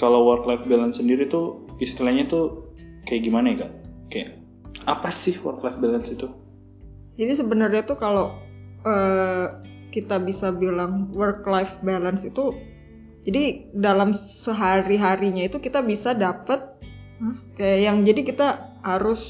Kalau 0.00 0.24
work 0.24 0.48
life 0.48 0.64
balance 0.64 0.96
sendiri 0.96 1.28
tuh 1.28 1.60
istilahnya 1.76 2.24
tuh 2.24 2.72
kayak 3.04 3.28
gimana 3.28 3.52
ya 3.52 3.56
kak? 3.68 3.72
Kayak 4.08 4.28
apa 4.88 5.12
sih 5.12 5.36
work 5.44 5.60
life 5.60 5.76
balance 5.76 6.08
itu? 6.08 6.24
Jadi 7.16 7.32
sebenarnya 7.32 7.84
tuh 7.84 8.00
kalau 8.00 8.32
eh, 8.86 9.46
kita 9.90 10.22
bisa 10.22 10.54
bilang 10.54 11.10
work 11.12 11.42
life 11.48 11.76
balance 11.82 12.22
itu 12.22 12.54
jadi 13.26 13.66
dalam 13.74 14.14
sehari 14.14 14.94
harinya 14.94 15.42
itu 15.42 15.58
kita 15.58 15.82
bisa 15.82 16.14
dapet 16.14 16.62
Hah? 17.18 17.36
kayak 17.58 17.78
yang 17.82 17.96
jadi 18.06 18.20
kita 18.22 18.48
harus 18.86 19.22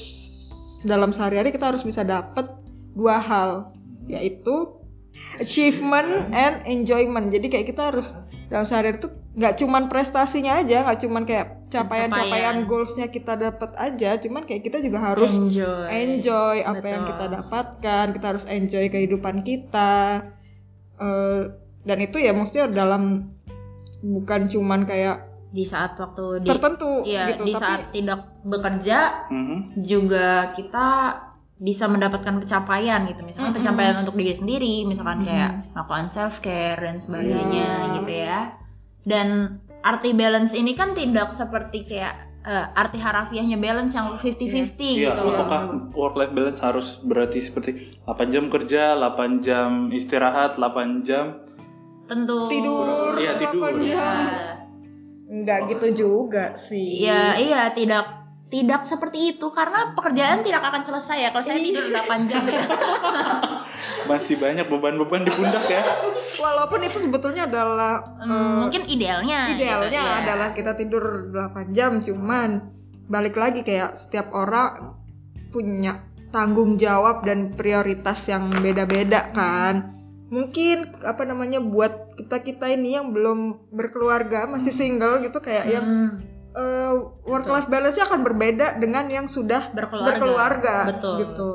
dalam 0.85 1.09
sehari-hari 1.09 1.49
kita 1.49 1.73
harus 1.73 1.81
bisa 1.81 2.05
dapet 2.05 2.45
dua 2.93 3.17
hal 3.17 3.73
yaitu 4.05 4.77
achievement 5.41 6.29
and 6.35 6.61
enjoyment 6.69 7.33
jadi 7.33 7.47
kayak 7.49 7.67
kita 7.73 7.89
harus 7.89 8.13
dalam 8.53 8.67
sehari 8.67 8.93
itu 8.93 9.09
nggak 9.37 9.53
cuman 9.55 9.85
prestasinya 9.85 10.57
aja 10.57 10.81
nggak 10.81 10.99
cuman 10.99 11.23
kayak 11.23 11.69
capaian-capaian 11.69 12.65
goalsnya 12.65 13.05
kita 13.07 13.37
dapet 13.37 13.69
aja 13.77 14.17
cuman 14.17 14.43
kayak 14.43 14.65
kita 14.65 14.81
juga 14.81 15.13
harus 15.13 15.29
enjoy 15.29 15.85
enjoy 15.87 16.57
apa 16.65 16.81
yang 16.83 17.01
Betul. 17.05 17.11
kita 17.13 17.25
dapatkan 17.37 18.05
kita 18.11 18.25
harus 18.27 18.45
enjoy 18.47 18.85
kehidupan 18.89 19.41
kita 19.41 20.25
Eh, 20.97 21.41
dan 21.85 21.97
itu 22.01 22.17
ya 22.17 22.33
maksudnya 22.33 22.73
dalam 22.73 23.29
bukan 24.01 24.49
cuman 24.49 24.81
kayak 24.81 25.29
di 25.47 25.61
saat 25.61 25.93
waktu 25.93 26.41
di 26.41 26.49
tertentu 26.49 27.05
iya 27.05 27.29
gitu 27.29 27.45
di 27.45 27.53
tapi 27.53 27.61
saat 27.61 27.81
tidak 27.93 28.19
bekerja 28.41 29.29
Mhm. 29.29 29.57
juga 29.85 30.51
kita 30.51 30.87
bisa 31.57 31.85
mendapatkan 31.85 32.41
pencapaian 32.41 33.05
gitu 33.05 33.21
misalkan 33.21 33.53
Mm-mm. 33.53 33.57
pencapaian 33.61 33.95
untuk 34.01 34.17
diri 34.17 34.33
sendiri 34.33 34.75
misalkan 34.83 35.21
Mm-mm. 35.21 35.29
kayak 35.29 35.51
melakukan 35.73 36.07
self 36.09 36.41
care 36.41 36.81
dan 36.81 36.97
sebagainya 36.97 37.69
Iya. 37.69 37.93
gitu 37.95 38.11
ya 38.11 38.39
dan 39.07 39.57
arti 39.81 40.11
balance 40.11 40.51
ini 40.51 40.75
kan 40.75 40.91
tidak 40.91 41.31
seperti 41.31 41.87
kayak 41.87 42.27
eh, 42.43 42.65
arti 42.75 42.99
harafiahnya 42.99 43.55
balance 43.55 43.95
yang 43.95 44.19
50-50 44.19 44.75
Iya, 44.99 45.15
gitu 45.15 45.21
apakah 45.31 45.61
work 45.95 46.19
life 46.19 46.33
balance 46.35 46.59
harus 46.59 46.99
berarti 47.01 47.39
seperti 47.39 47.95
8 48.03 48.27
jam 48.33 48.51
kerja, 48.51 48.99
8 48.99 49.39
jam 49.39 49.87
istirahat, 49.95 50.59
8 50.59 51.07
jam 51.07 51.39
tentu. 52.07 52.47
Tidur 52.51 53.15
Iya, 53.19 53.39
tidur. 53.39 53.71
8 53.71 53.83
jam. 53.83 53.95
Ya, 53.95 54.11
nggak 55.27 55.59
gitu 55.75 55.87
juga 56.07 56.55
sih. 56.55 57.03
Iya 57.03 57.35
iya 57.35 57.61
tidak 57.75 58.16
tidak 58.47 58.87
seperti 58.87 59.35
itu 59.35 59.47
karena 59.51 59.91
pekerjaan 59.91 60.39
tidak 60.39 60.63
akan 60.63 60.81
selesai 60.83 61.17
ya 61.19 61.29
kalau 61.35 61.43
saya 61.43 61.59
tidur 61.59 61.83
8 61.91 62.31
jam 62.31 62.43
ya. 62.47 62.63
masih 64.09 64.39
banyak 64.39 64.63
beban-beban 64.71 65.27
di 65.27 65.31
pundak 65.35 65.67
ya. 65.67 65.83
walaupun 66.39 66.79
itu 66.87 66.97
sebetulnya 67.03 67.43
adalah 67.43 68.15
Hmm, 68.17 68.31
eh, 68.31 68.55
mungkin 68.63 68.83
idealnya 68.87 69.51
idealnya 69.51 69.91
gitu, 69.91 70.15
iya. 70.15 70.23
adalah 70.23 70.49
kita 70.55 70.71
tidur 70.79 71.27
8 71.35 71.75
jam 71.75 71.99
cuman 71.99 72.71
balik 73.11 73.35
lagi 73.35 73.67
kayak 73.67 73.99
setiap 73.99 74.31
orang 74.31 74.95
punya 75.51 76.07
tanggung 76.31 76.79
jawab 76.79 77.23
dan 77.27 77.55
prioritas 77.55 78.31
yang 78.31 78.47
beda-beda 78.63 79.31
kan 79.35 79.95
mungkin 80.27 80.91
apa 81.07 81.23
namanya 81.23 81.63
buat 81.63 82.19
kita 82.19 82.43
kita 82.43 82.67
ini 82.75 82.99
yang 82.99 83.15
belum 83.15 83.71
berkeluarga 83.71 84.43
masih 84.47 84.75
single 84.75 85.23
gitu 85.23 85.39
kayak 85.39 85.71
yang 85.71 85.87
Hmm, 86.57 87.21
work 87.21 87.45
life 87.45 87.69
balance-nya 87.69 88.09
akan 88.09 88.25
berbeda 88.25 88.81
dengan 88.81 89.05
yang 89.13 89.29
sudah 89.29 89.69
berkeluarga. 89.69 90.09
berkeluarga 90.09 90.75
Betul. 90.89 91.15
gitu 91.21 91.49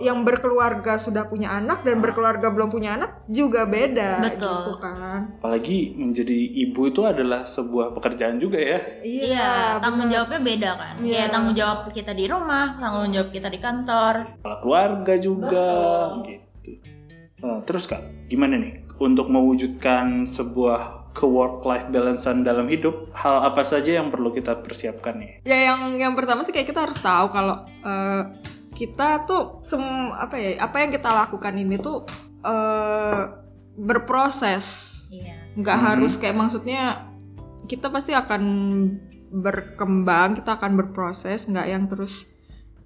yang 0.00 0.24
berkeluarga 0.24 0.96
sudah 0.96 1.28
punya 1.28 1.52
anak 1.52 1.84
dan 1.84 2.00
berkeluarga 2.00 2.48
belum 2.48 2.72
punya 2.72 2.96
anak 2.96 3.28
juga 3.28 3.68
beda 3.68 4.24
Betul. 4.24 4.40
gitu 4.40 4.72
kan 4.80 5.36
Apalagi 5.40 5.92
menjadi 5.96 6.38
ibu 6.68 6.88
itu 6.88 7.04
adalah 7.04 7.44
sebuah 7.44 7.92
pekerjaan 7.92 8.40
juga 8.40 8.56
ya. 8.56 8.78
Iya, 9.04 9.80
tanggung 9.84 10.08
benar. 10.08 10.14
jawabnya 10.24 10.40
beda 10.40 10.70
kan. 10.80 10.94
Iya. 11.02 11.12
Kayak 11.12 11.28
tanggung 11.32 11.56
jawab 11.56 11.78
kita 11.92 12.12
di 12.16 12.24
rumah, 12.30 12.66
tanggung 12.80 13.10
jawab 13.12 13.28
kita 13.34 13.48
di 13.52 13.58
kantor. 13.60 14.14
Kepala 14.40 14.56
keluarga 14.64 15.14
juga 15.20 15.68
gitu. 16.24 16.70
Nah, 17.42 17.58
terus 17.66 17.84
kak, 17.90 18.00
gimana 18.30 18.54
nih 18.54 18.86
untuk 19.02 19.26
mewujudkan 19.28 20.30
sebuah 20.30 21.01
ke 21.12 21.24
work 21.24 21.62
life 21.62 21.86
balancean 21.88 22.42
dalam 22.42 22.66
hidup? 22.66 23.08
Hal 23.12 23.46
apa 23.46 23.62
saja 23.62 24.00
yang 24.00 24.08
perlu 24.08 24.32
kita 24.32 24.60
persiapkan 24.60 25.20
nih? 25.20 25.32
Ya 25.44 25.72
yang 25.72 25.96
yang 25.96 26.12
pertama 26.16 26.40
sih 26.42 26.52
kayak 26.52 26.68
kita 26.68 26.88
harus 26.88 26.98
tahu 26.98 27.28
kalau 27.28 27.56
eh, 27.68 28.22
kita 28.72 29.28
tuh 29.28 29.60
sem 29.60 29.80
apa 30.10 30.34
ya 30.40 30.64
apa 30.64 30.76
yang 30.80 30.90
kita 30.90 31.10
lakukan 31.12 31.54
ini 31.54 31.76
tuh 31.76 32.08
eh 32.42 33.22
berproses 33.76 34.66
Iya. 35.08 35.36
nggak 35.56 35.78
Mhm. 35.78 35.84
harus 35.84 36.12
kayak 36.16 36.36
maksudnya 36.36 36.82
kita 37.68 37.88
pasti 37.88 38.12
akan 38.12 38.42
berkembang 39.32 40.36
kita 40.36 40.60
akan 40.60 40.76
berproses 40.76 41.48
nggak 41.48 41.66
yang 41.68 41.84
terus 41.88 42.28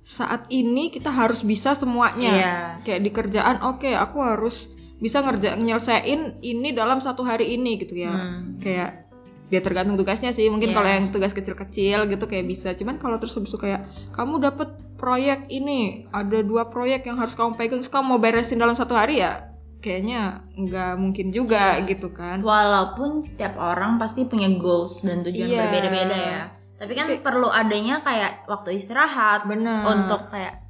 saat 0.02 0.46
ini 0.46 0.94
kita 0.94 1.10
harus 1.10 1.42
bisa 1.42 1.74
semuanya 1.74 2.34
Iya. 2.34 2.54
kayak 2.82 3.02
di 3.02 3.10
kerjaan 3.10 3.58
oke 3.62 3.90
aku 3.90 4.18
harus 4.22 4.70
bisa 4.96 5.20
ngerja 5.20 5.54
nyelesain 5.54 6.40
ini 6.40 6.72
dalam 6.72 6.98
satu 6.98 7.20
hari 7.20 7.52
ini 7.52 7.76
gitu 7.76 7.96
ya 7.98 8.10
Hmm. 8.10 8.56
kayak 8.58 9.04
dia 9.46 9.60
tergantung 9.60 9.94
tugasnya 9.94 10.30
sih 10.30 10.48
mungkin 10.48 10.70
Iya. 10.70 10.76
kalau 10.76 10.88
yang 10.88 11.06
tugas 11.08 11.30
kecil-kecil 11.30 12.08
gitu 12.08 12.24
kayak 12.24 12.44
bisa 12.44 12.72
cuman 12.72 12.96
kalau 12.96 13.14
terus 13.16 13.32
habis 13.32 13.48
itu 13.48 13.60
kayak 13.60 13.86
kamu 14.10 14.42
dapat 14.42 14.68
proyek 14.96 15.46
ini 15.48 16.08
ada 16.10 16.40
dua 16.40 16.66
proyek 16.66 17.04
yang 17.04 17.14
harus 17.14 17.32
kamu 17.32 17.54
pegang 17.54 17.78
terus 17.78 17.88
kamu 17.88 18.04
mau 18.08 18.18
beresin 18.18 18.56
dalam 18.56 18.74
satu 18.74 18.92
hari 18.92 19.20
ya 19.20 19.46
kayaknya 19.78 20.42
nggak 20.50 20.92
mungkin 20.96 21.30
juga 21.30 21.78
Iya. 21.78 21.86
gitu 21.86 22.10
kan 22.10 22.42
Walaupun 22.42 23.22
setiap 23.22 23.54
orang 23.54 23.96
pasti 23.96 24.26
punya 24.26 24.50
goals 24.50 24.98
dan 25.00 25.22
tujuan 25.22 25.46
Iya. 25.46 25.60
berbeda-beda 25.62 26.16
ya. 26.16 26.42
Tapi 26.76 26.92
kan 26.92 27.06
Tapi- 27.06 27.22
perlu 27.22 27.46
adanya 27.46 28.02
kayak 28.02 28.44
waktu 28.44 28.74
istirahat 28.74 29.46
benar 29.46 29.86
untuk 29.86 30.26
kayak 30.28 30.65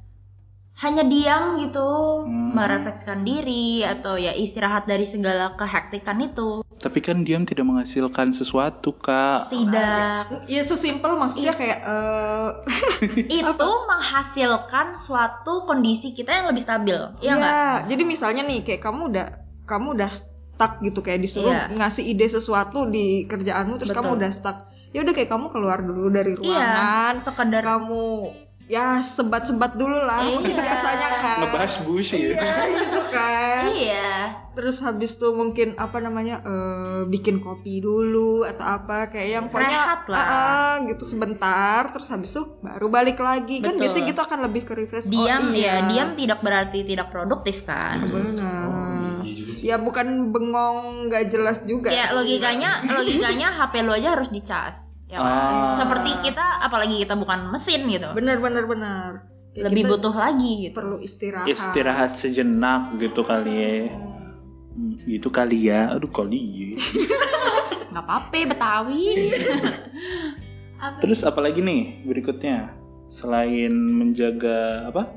hanya 0.77 1.01
diam 1.01 1.57
gitu, 1.57 1.89
Hmm. 2.21 2.53
merefleksikan 2.53 3.21
diri 3.21 3.81
atau 3.81 4.13
ya 4.13 4.29
istirahat 4.31 4.85
dari 4.85 5.03
segala 5.03 5.57
kehektikan 5.57 6.21
itu. 6.21 6.61
Tapi 6.77 7.01
kan 7.01 7.25
diam 7.25 7.41
tidak 7.41 7.65
menghasilkan 7.65 8.29
sesuatu 8.29 8.93
kak. 8.93 9.49
Tidak 9.49 10.45
ya 10.45 10.61
sesimpel 10.61 11.17
maksudnya 11.17 11.51
kayak 11.51 11.81
eh, 11.81 12.49
itu 13.41 13.69
menghasilkan 13.89 14.93
suatu 14.93 15.65
kondisi 15.65 16.13
kita 16.13 16.29
yang 16.31 16.47
lebih 16.47 16.61
stabil. 16.61 16.97
Iya 17.19 17.33
nggak? 17.33 17.49
Iya, 17.49 17.89
jadi 17.89 18.03
misalnya 18.05 18.43
nih 18.45 18.61
kayak 18.61 18.81
kamu 18.81 19.01
udah 19.09 19.27
kamu 19.65 19.87
udah 19.97 20.09
stuck 20.13 20.77
gitu 20.79 21.01
kayak 21.01 21.21
disuruh 21.21 21.53
Iya. 21.53 21.73
ngasih 21.73 22.05
ide 22.05 22.29
sesuatu 22.29 22.85
di 22.85 23.25
kerjaanmu 23.25 23.77
terus 23.77 23.89
Betul. 23.89 24.01
kamu 24.05 24.11
udah 24.21 24.31
stuck. 24.31 24.57
Ya 24.93 25.01
udah 25.01 25.13
kayak 25.13 25.29
kamu 25.29 25.49
keluar 25.51 25.81
dulu 25.81 26.07
dari 26.07 26.33
ruangan, 26.33 27.13
Iya, 27.13 27.21
sekedar 27.21 27.61
kamu 27.61 28.05
ya 28.67 28.99
sebat-sebat 28.99 29.79
dulu 29.79 29.95
lah 29.95 30.27
Iya. 30.27 30.35
mungkin 30.35 30.55
biasanya 30.59 31.09
kan. 31.23 31.37
Ngebahas 31.39 31.73
bullshit 31.87 32.19
ya. 32.19 32.35
Iya 32.35 32.55
gitu 32.83 33.01
kan. 33.09 33.63
Iya. 33.71 34.11
Terus 34.57 34.77
habis 34.83 35.11
tuh 35.15 35.31
mungkin 35.37 35.77
apa 35.79 36.03
namanya 36.03 36.43
eh, 36.43 37.01
bikin 37.07 37.39
kopi 37.39 37.79
dulu 37.79 38.43
atau 38.43 38.65
apa 38.67 39.07
kayak 39.07 39.29
yang 39.29 39.45
pokoknya 39.47 39.79
Rehat 39.79 40.01
lah. 40.11 40.19
ah, 40.19 40.27
ah, 40.27 40.73
gitu 40.83 41.03
sebentar 41.07 41.81
terus 41.93 42.09
habis 42.11 42.35
itu 42.35 42.43
baru 42.59 42.87
balik 42.91 43.21
lagi 43.23 43.63
kan 43.63 43.77
Betul. 43.77 43.81
biasanya 43.87 44.05
gitu 44.11 44.21
akan 44.27 44.39
lebih 44.51 44.61
ke 44.67 44.73
refresh. 44.75 45.07
Diam 45.07 45.47
oh, 45.47 45.55
ya, 45.55 45.55
iya. 45.55 45.73
diam 45.87 46.09
tidak 46.19 46.39
berarti 46.43 46.83
tidak 46.83 47.07
produktif 47.07 47.63
kan. 47.63 48.03
Benar. 48.03 49.23
Ya 49.63 49.79
bukan 49.79 50.29
bengong 50.35 51.07
nggak 51.07 51.31
jelas 51.31 51.63
juga. 51.63 51.89
Ya 51.89 52.11
sih. 52.11 52.19
logikanya, 52.19 52.83
logikanya 52.83 53.47
HP 53.55 53.73
lu 53.87 53.95
aja 53.95 54.19
harus 54.19 54.29
dicas. 54.29 54.86
Ya 55.07 55.23
kan? 55.23 55.51
Ah. 55.51 55.71
Seperti 55.79 56.11
kita, 56.19 56.45
apalagi 56.67 56.99
kita 56.99 57.15
bukan 57.15 57.47
mesin 57.51 57.87
gitu. 57.87 58.11
Bener 58.11 58.43
bener 58.43 58.67
bener. 58.67 59.09
Ya, 59.55 59.65
Lebih 59.71 59.89
butuh 59.89 60.13
lagi 60.13 60.69
gitu. 60.69 60.77
perlu 60.77 61.01
istirahat. 61.01 61.47
Istirahat 61.49 62.11
sejenak 62.13 62.93
gitu 63.01 63.23
kali 63.25 63.53
ya. 63.57 63.73
Hmm, 64.77 65.01
Gitu 65.07 65.31
kali 65.33 65.71
ya. 65.71 65.95
Aduh 65.95 66.11
kali 66.11 66.37
ya. 66.37 66.69
Nggak 67.95 68.03
apa-apa, 68.03 68.37
Betawi. 68.45 69.03
Apa? 70.77 71.01
Terus 71.01 71.25
apalagi 71.25 71.57
nih 71.65 72.05
berikutnya 72.05 72.69
selain 73.09 73.73
menjaga 73.73 74.85
apa? 74.85 75.09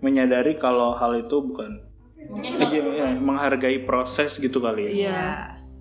Menyadari 0.00 0.56
kalau 0.56 0.96
hal 0.96 1.20
itu 1.20 1.36
bukan 1.44 1.84
Mungkin 2.32 2.96
ya, 2.96 3.12
menghargai 3.20 3.84
proses 3.84 4.40
gitu 4.40 4.56
kali 4.64 4.88
ya. 4.88 4.90
Iya. 4.90 5.28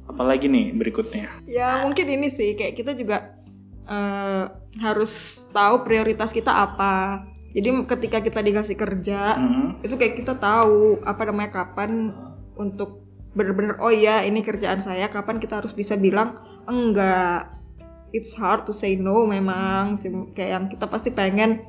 Apalagi 0.09 0.49
nih 0.49 0.73
berikutnya. 0.73 1.29
Ya 1.45 1.85
mungkin 1.85 2.09
ini 2.09 2.27
sih 2.27 2.57
kayak 2.57 2.73
kita 2.75 2.97
juga 2.97 3.37
eh, 3.85 4.43
harus 4.81 5.45
tahu 5.49 5.85
prioritas 5.85 6.33
kita 6.33 6.49
apa. 6.49 7.25
Jadi 7.49 7.73
ketika 7.89 8.21
kita 8.21 8.39
dikasih 8.45 8.77
kerja 8.77 9.33
Hmm. 9.33 9.81
itu 9.81 9.97
kayak 9.97 10.21
kita 10.21 10.37
tahu 10.37 11.01
apa 11.01 11.25
namanya 11.25 11.65
kapan 11.65 12.13
untuk 12.53 13.05
bener-bener 13.33 13.77
oh 13.81 13.89
ya 13.93 14.21
ini 14.21 14.41
kerjaan 14.41 14.81
saya 14.81 15.09
kapan 15.09 15.37
kita 15.37 15.61
harus 15.61 15.73
bisa 15.73 15.97
bilang 15.97 16.41
enggak. 16.65 17.49
It's 18.09 18.33
hard 18.33 18.65
to 18.65 18.73
say 18.73 18.97
no 18.97 19.25
memang 19.25 20.01
kayak 20.33 20.49
yang 20.49 20.65
kita 20.65 20.89
pasti 20.89 21.13
pengen 21.13 21.61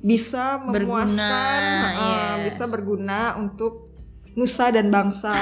bisa 0.00 0.56
Berguna, 0.64 1.04
memuaskan, 1.04 1.60
eh, 1.60 1.86
iya. 1.92 2.26
bisa 2.46 2.64
berguna 2.70 3.36
untuk 3.36 3.89
nusa 4.32 4.70
dan 4.70 4.88
bangsa. 4.88 5.34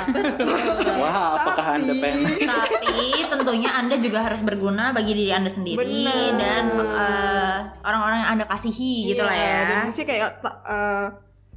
Wah, 0.95 1.37
apakah 1.37 1.67
Anda 1.75 1.93
Tapi- 1.93 2.01
pengen 2.01 2.23
Tapi 2.41 2.97
tentunya 3.27 3.71
Anda 3.71 3.97
juga 3.97 4.23
harus 4.23 4.41
berguna 4.41 4.91
bagi 4.91 5.13
diri 5.13 5.31
Anda 5.31 5.49
sendiri 5.49 5.77
Benar. 5.77 6.33
dan 6.35 6.65
eh, 6.75 7.57
orang-orang 7.83 8.19
yang 8.19 8.31
Anda 8.33 8.45
kasihi 8.45 9.13
gitu 9.13 9.23
lah 9.23 9.31
Iya, 9.31 9.47
ya. 9.47 9.61
Dan 9.63 9.77
maksudnya 9.85 10.09
kayak 10.09 10.31
eh, 10.65 11.07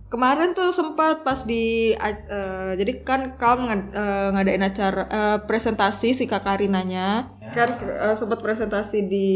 kemarin 0.07 0.51
tuh 0.51 0.69
sempat 0.69 1.23
pas 1.23 1.39
di 1.41 1.91
eh, 1.91 2.71
jadi 2.75 2.91
kan 3.01 3.21
Kalm 3.35 3.65
ngad- 3.65 3.91
eh, 3.91 4.27
ngadain 4.29 4.61
acara 4.61 5.01
eh, 5.03 5.37
presentasi 5.41 6.11
si 6.11 6.23
Kak 6.25 6.43
Karinanya 6.43 7.31
kan 7.51 7.69
eh, 7.79 8.15
sempat 8.15 8.39
presentasi 8.39 9.07
di 9.07 9.29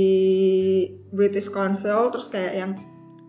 British 1.09 1.47
Council 1.47 2.07
terus 2.09 2.27
kayak 2.27 2.53
yang 2.53 2.71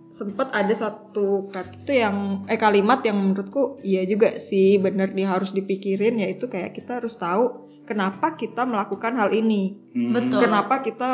sempat 0.09 0.55
ada 0.55 0.71
satu 0.71 1.51
kata 1.51 1.83
itu 1.83 1.93
yang 1.99 2.47
eh 2.47 2.57
kalimat 2.57 3.03
yang 3.03 3.19
menurutku 3.19 3.83
iya 3.83 4.03
juga 4.03 4.39
sih 4.39 4.79
bener 4.79 5.13
dia 5.13 5.29
harus 5.29 5.51
dipikirin 5.51 6.19
yaitu 6.19 6.47
kayak 6.47 6.73
kita 6.73 7.03
harus 7.03 7.15
tahu 7.15 7.67
kenapa 7.85 8.35
kita 8.35 8.65
melakukan 8.65 9.15
hal 9.15 9.31
ini 9.31 9.79
Hmm. 9.93 10.13
Betul. 10.13 10.39
kenapa 10.43 10.75
kita 10.81 11.11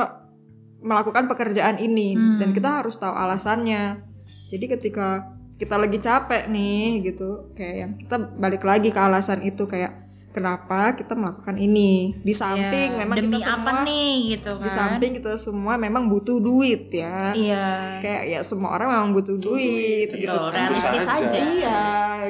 melakukan 0.82 1.30
pekerjaan 1.30 1.78
ini 1.78 2.18
Hmm. 2.18 2.38
dan 2.42 2.50
kita 2.50 2.82
harus 2.82 2.98
tahu 2.98 3.14
alasannya. 3.14 4.02
Jadi 4.50 4.64
ketika 4.68 5.30
kita 5.54 5.78
lagi 5.78 5.96
capek 5.96 6.50
nih 6.50 7.06
gitu, 7.06 7.54
kayak 7.54 7.76
yang 7.78 7.92
kita 7.94 8.16
balik 8.34 8.66
lagi 8.66 8.90
ke 8.90 8.98
alasan 8.98 9.46
itu 9.46 9.64
kayak 9.64 9.94
kenapa 10.32 10.96
kita 10.96 11.12
melakukan 11.12 11.56
ini. 11.56 12.16
Di 12.20 12.32
samping 12.32 12.88
Ya, 12.92 12.98
memang 13.04 13.16
demi 13.20 13.28
kita 13.30 13.38
semua 13.44 13.60
apa 13.62 13.72
nih 13.86 14.12
gitu 14.34 14.50
kan. 14.58 14.64
di 14.64 14.70
samping 14.72 15.10
kita 15.20 15.32
semua 15.36 15.72
memang 15.76 16.08
butuh 16.08 16.40
duit 16.40 16.88
ya. 16.90 17.36
Iya. 17.36 17.68
Kayak 18.00 18.22
ya 18.26 18.40
semua 18.42 18.74
orang 18.74 18.88
memang 18.90 19.10
butuh 19.12 19.36
duit 19.36 20.08
gitu 20.10 20.26
Betul, 20.32 20.48
kan. 20.50 20.72
realistis 20.72 21.02
saja. 21.04 21.26
aja. 21.28 21.38
Iya 21.38 21.84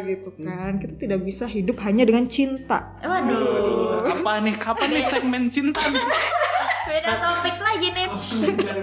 gitu 0.04 0.28
kan. 0.36 0.72
Kita 0.76 0.94
tidak 0.98 1.20
bisa 1.22 1.44
hidup 1.46 1.78
hanya 1.82 2.02
dengan 2.02 2.26
cinta. 2.26 2.98
Waduh. 3.00 4.02
Waduh, 4.02 4.12
apa 4.20 4.32
nih? 4.42 4.54
Kapan 4.58 4.88
nih 4.90 5.04
segmen 5.06 5.42
cinta 5.48 5.80
nih? 5.86 6.02
Beda 6.82 7.12
topik 7.14 7.56
lagi 7.56 7.88
nih. 7.90 8.06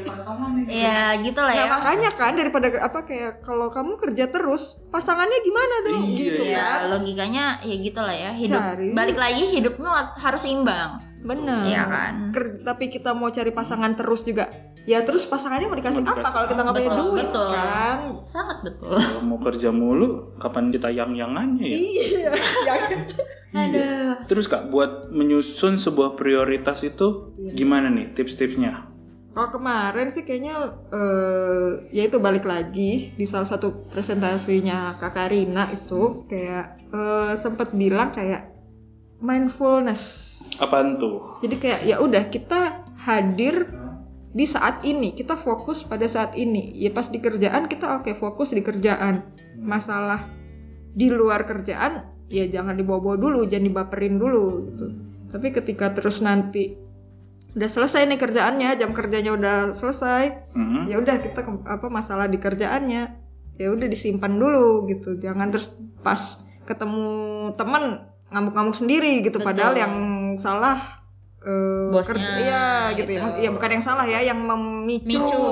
Pasangan 0.01 0.49
nih. 0.53 0.63
Iya, 0.69 1.01
gitu 1.21 1.39
lah 1.39 1.51
Nah 1.51 1.59
ya. 1.59 1.69
makanya 1.69 2.09
kan 2.11 2.33
daripada 2.33 2.67
apa 2.79 2.99
kayak 3.01 3.41
kalau 3.41 3.67
kamu 3.67 3.97
kerja 3.97 4.25
terus 4.27 4.61
pasangannya 4.87 5.39
gimana 5.41 5.75
dong 5.83 6.03
Iya, 6.03 6.15
gitu 6.15 6.43
Ya, 6.45 6.63
kan 6.77 6.79
logikanya 6.89 7.43
ya 7.59 7.75
gitu 7.77 7.99
lah 7.99 8.15
ya. 8.15 8.31
Hidup 8.31 8.61
Cari. 8.61 8.87
balik 8.91 9.17
lagi 9.17 9.43
hidupmu 9.49 9.87
harus 10.15 10.41
seimbang. 10.41 11.05
benar 11.19 11.67
Iya 11.67 11.83
kan? 11.83 12.13
Ker- 12.31 12.63
tapi 12.63 12.87
kita 12.87 13.11
mau 13.11 13.27
cari 13.27 13.51
pasangan 13.51 13.91
terus 13.91 14.23
juga 14.23 14.47
ya 14.89 15.05
terus 15.05 15.29
pasangannya 15.29 15.69
mau 15.69 15.77
dikasih 15.77 16.01
Mau 16.01 16.09
apa 16.09 16.17
dikasih 16.17 16.33
kalau 16.33 16.47
kita 16.49 16.61
nggak 16.65 16.75
punya 16.81 16.91
duit 16.97 17.27
betul. 17.29 17.49
kan 17.53 17.99
Sangat 18.25 18.57
betul. 18.65 18.97
Kalau 18.97 19.21
mau 19.21 19.37
kerja 19.37 19.69
mulu, 19.69 20.07
kapan 20.41 20.73
kita 20.73 20.89
yang-yangannya 20.89 21.65
ya? 21.69 21.77
iya 21.77 22.31
jangan 22.67 22.91
Aduh. 23.49 24.29
Terus 24.29 24.45
kak, 24.45 24.69
buat 24.69 25.09
menyusun 25.09 25.81
sebuah 25.81 26.13
prioritas 26.13 26.85
itu 26.85 27.33
gimana 27.53 27.93
nih 27.93 28.17
tips-tipsnya? 28.17 28.89
kalau 29.29 29.55
kemarin 29.55 30.11
sih 30.11 30.27
kayaknya 30.27 30.51
eh 30.91 31.87
ya 31.95 32.11
itu 32.11 32.19
balik 32.19 32.43
lagi 32.43 33.15
di 33.15 33.23
salah 33.23 33.47
satu 33.47 33.87
presentasinya 33.87 34.99
Kak 34.99 35.15
Karina 35.15 35.63
itu 35.71 36.27
kayak 36.27 36.91
eh, 36.91 37.33
sempat 37.39 37.71
bilang 37.71 38.11
kayak 38.11 38.51
mindfulness 39.23 40.27
Apaan 40.59 40.99
tuh? 40.99 41.39
Jadi 41.39 41.55
kayak 41.55 41.81
ya 41.87 42.03
udah 42.03 42.27
kita 42.27 42.83
hadir 42.99 43.63
di 44.29 44.45
saat 44.45 44.85
ini, 44.85 45.17
kita 45.17 45.33
fokus 45.33 45.81
pada 45.81 46.05
saat 46.05 46.37
ini. 46.37 46.73
Ya 46.77 46.93
pas 46.93 47.09
di 47.09 47.17
kerjaan 47.17 47.65
kita 47.65 48.01
oke 48.01 48.13
fokus 48.13 48.53
di 48.53 48.61
kerjaan. 48.61 49.25
Masalah 49.57 50.29
di 50.93 51.09
luar 51.09 51.45
kerjaan 51.45 52.05
ya 52.29 52.45
jangan 52.45 52.77
dibawa-bawa 52.77 53.17
dulu, 53.17 53.39
jangan 53.49 53.65
dibaperin 53.73 54.21
dulu 54.21 54.69
gitu. 54.69 54.85
Tapi 55.33 55.47
ketika 55.49 55.93
terus 55.93 56.21
nanti 56.21 56.77
udah 57.57 57.65
selesai 57.65 58.05
nih 58.05 58.21
kerjaannya, 58.21 58.69
jam 58.77 58.93
kerjanya 58.93 59.33
udah 59.33 59.55
selesai, 59.73 60.53
Hmm? 60.53 60.85
ya 60.85 61.01
udah 61.01 61.17
kita 61.17 61.41
ke- 61.41 61.65
apa 61.65 61.89
masalah 61.89 62.29
di 62.29 62.37
kerjaannya 62.37 63.01
ya 63.57 63.67
udah 63.73 63.87
disimpan 63.89 64.37
dulu 64.37 64.85
gitu. 64.87 65.17
Jangan 65.17 65.49
terus 65.49 65.73
pas 66.05 66.45
ketemu 66.69 67.09
teman 67.57 68.05
ngamuk-ngamuk 68.29 68.77
sendiri 68.77 69.25
gitu 69.25 69.41
Betul. 69.41 69.49
padahal 69.49 69.73
yang 69.73 69.93
salah 70.37 70.98
eh, 71.43 71.87
Bosnya, 71.91 72.07
kerja 72.09 72.29
iya 72.39 72.67
gitu, 72.95 73.11
ya 73.15 73.21
gitu. 73.31 73.37
ya 73.45 73.49
bukan 73.55 73.69
yang 73.79 73.83
salah 73.85 74.05
ya 74.07 74.19
yang 74.23 74.39
memicu 74.43 75.19
Micu. 75.23 75.43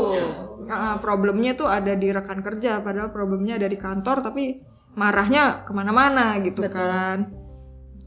Ah, 0.67 1.00
problemnya 1.00 1.56
tuh 1.56 1.71
ada 1.71 1.95
di 1.95 2.12
rekan 2.12 2.43
kerja 2.43 2.84
padahal 2.84 3.15
problemnya 3.15 3.56
ada 3.56 3.71
di 3.71 3.80
kantor 3.80 4.19
tapi 4.19 4.60
marahnya 5.00 5.63
ke 5.63 5.71
mana-mana 5.71 6.41
gitu 6.43 6.65
Betul. 6.65 6.76
kan 6.76 7.17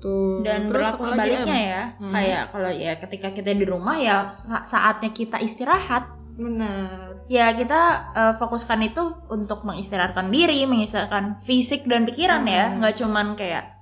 tuh 0.01 0.40
Dan 0.45 0.69
Terus 0.69 0.97
berlaku 0.97 1.03
sebaliknya 1.09 1.59
ya. 1.61 1.83
Hmm. 2.01 2.12
Kayak 2.12 2.43
kalau 2.53 2.71
ya 2.73 2.93
ketika 3.01 3.29
kita 3.37 3.51
di 3.53 3.64
rumah 3.69 3.97
ya 4.01 4.16
sa- 4.33 4.64
saatnya 4.64 5.12
kita 5.12 5.40
istirahat. 5.40 6.09
benar 6.40 7.21
Ya 7.31 7.53
kita 7.55 7.81
eh, 8.16 8.35
fokuskan 8.40 8.81
itu 8.90 9.05
untuk 9.31 9.62
mengistirahatkan 9.62 10.35
diri, 10.35 10.66
mengistirahatkan 10.66 11.45
fisik 11.47 11.87
dan 11.87 12.03
pikiran 12.03 12.43
ya, 12.43 12.75
nggak 12.81 12.99
cuman 12.99 13.38
kayak 13.38 13.77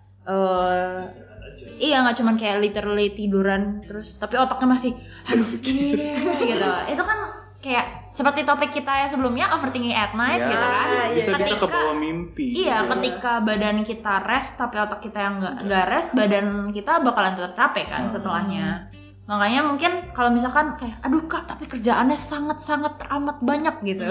eh 1.60 1.76
iya 1.80 2.00
nggak 2.00 2.16
cuman 2.16 2.34
kayak 2.34 2.56
literally 2.60 3.10
tiduran 3.10 3.82
terus, 3.82 4.16
tapi 4.16 4.34
otaknya 4.34 4.68
masih 4.70 4.92
aduh 5.24 5.48
ini 5.64 5.94
deh 5.94 6.14
gitu. 6.40 6.68
Itu 6.88 7.02
kan 7.02 7.18
kayak 7.58 7.86
seperti 8.10 8.42
topik 8.42 8.70
kita 8.70 8.90
ya 8.96 9.06
sebelumnya 9.06 9.50
overthinking 9.52 9.92
at 9.92 10.10
night 10.12 10.38
Ya, 10.40 10.48
gitu 10.48 10.64
kan. 10.64 10.86
Bisa-bisa 11.12 11.54
ke 11.54 11.58
Ketika- 11.60 11.74
bawah 11.76 11.96
mimpi. 11.96 12.46
Iya, 12.56 12.76
ketika 12.88 13.32
badan 13.40 13.82
kita 13.82 14.14
rest 14.24 14.56
tapi 14.56 14.76
otak 14.76 15.00
kita 15.00 15.18
yang 15.20 15.34
nggak 15.38 15.54
nggak 15.64 15.84
rest, 15.88 16.10
badan 16.12 16.46
kita 16.68 16.98
bakalan 16.98 17.34
tetap 17.34 17.54
capek 17.54 17.86
kan 17.86 18.02
setelahnya. 18.06 18.90
Makanya 19.24 19.60
mungkin 19.62 19.92
kalau 20.10 20.32
misalkan 20.32 20.72
kayak, 20.74 21.04
aduh 21.04 21.20
kak, 21.22 21.44
tapi 21.44 21.68
kerjaannya 21.68 22.16
sangat-sangat 22.16 22.96
teramat 22.96 23.36
banyak 23.38 23.76
gitu. 23.84 24.08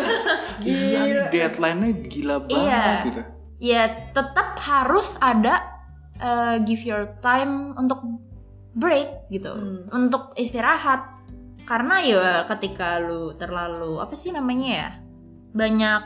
Gila 0.60 1.00
nih 1.02 1.26
deadline-nya 1.30 1.90
gila 2.06 2.36
banget 2.40 2.60
Iya. 2.60 2.84
gitu. 3.04 3.22
ya 3.60 3.82
tetap 4.10 4.56
harus 4.58 5.16
ada 5.18 5.69
uh, 6.20 6.56
give 6.62 6.84
your 6.84 7.10
time 7.20 7.72
untuk 7.74 7.98
break 8.72 9.26
gitu, 9.28 9.50
untuk 9.90 10.36
istirahat. 10.36 11.18
Karena 11.66 12.02
ya 12.02 12.22
ketika 12.46 12.98
lu 12.98 13.34
terlalu 13.34 14.02
apa 14.02 14.12
sih 14.12 14.30
namanya 14.30 14.68
ya 14.70 14.88
banyak 15.50 16.02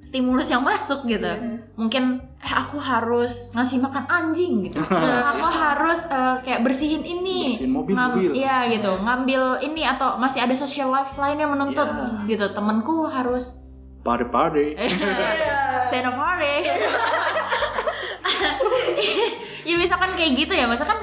stimulus 0.00 0.48
yang 0.48 0.64
masuk 0.64 1.04
gitu. 1.04 1.28
Mungkin 1.76 2.20
eh 2.40 2.52
aku 2.52 2.76
harus 2.76 3.52
ngasih 3.56 3.80
makan 3.80 4.04
anjing 4.08 4.68
gitu. 4.68 4.80
aku 5.32 5.48
harus 5.48 6.04
uh, 6.08 6.40
kayak 6.40 6.60
bersihin 6.60 7.04
ini. 7.04 7.56
Bersihin 7.56 7.72
mobil, 7.72 7.92
Ngam- 7.96 8.12
mobil. 8.16 8.30
Iya 8.36 8.56
gitu, 8.68 8.92
ngambil 9.00 9.42
ini 9.64 9.82
atau 9.84 10.16
masih 10.16 10.44
ada 10.44 10.52
social 10.52 10.92
life 10.92 11.16
lain 11.16 11.40
yang 11.40 11.52
menuntut 11.52 11.88
Iya. 11.88 12.28
gitu. 12.28 12.46
Temanku 12.52 13.08
harus 13.08 13.60
Pade-pade. 14.04 14.76
Senopare. 15.92 16.60
ya 19.68 19.74
misalkan 19.80 20.10
kayak 20.16 20.32
gitu 20.36 20.52
ya, 20.52 20.68
misalkan 20.68 20.98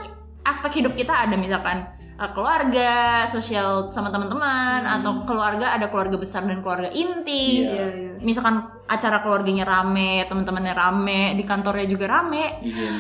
aspek 0.46 0.82
hidup 0.82 0.94
kita 0.98 1.14
ada 1.14 1.36
misalkan 1.38 1.86
uh, 2.22 2.30
keluarga, 2.34 3.26
sosial 3.26 3.90
sama 3.90 4.14
teman-teman 4.14 4.86
atau 4.86 5.26
keluarga 5.26 5.74
ada 5.74 5.90
keluarga 5.90 6.22
besar 6.22 6.46
dan 6.46 6.62
keluarga 6.62 6.94
inti. 6.94 7.66
Iya. 7.66 7.70
iya 7.70 7.86
iya 7.98 8.12
Misalkan 8.22 8.70
acara 8.86 9.26
keluarganya 9.26 9.66
rame, 9.66 10.26
teman-temannya 10.30 10.74
rame, 10.78 11.22
di 11.34 11.44
kantornya 11.46 11.90
juga 11.90 12.06
rame. 12.10 12.62
Iya. 12.62 12.94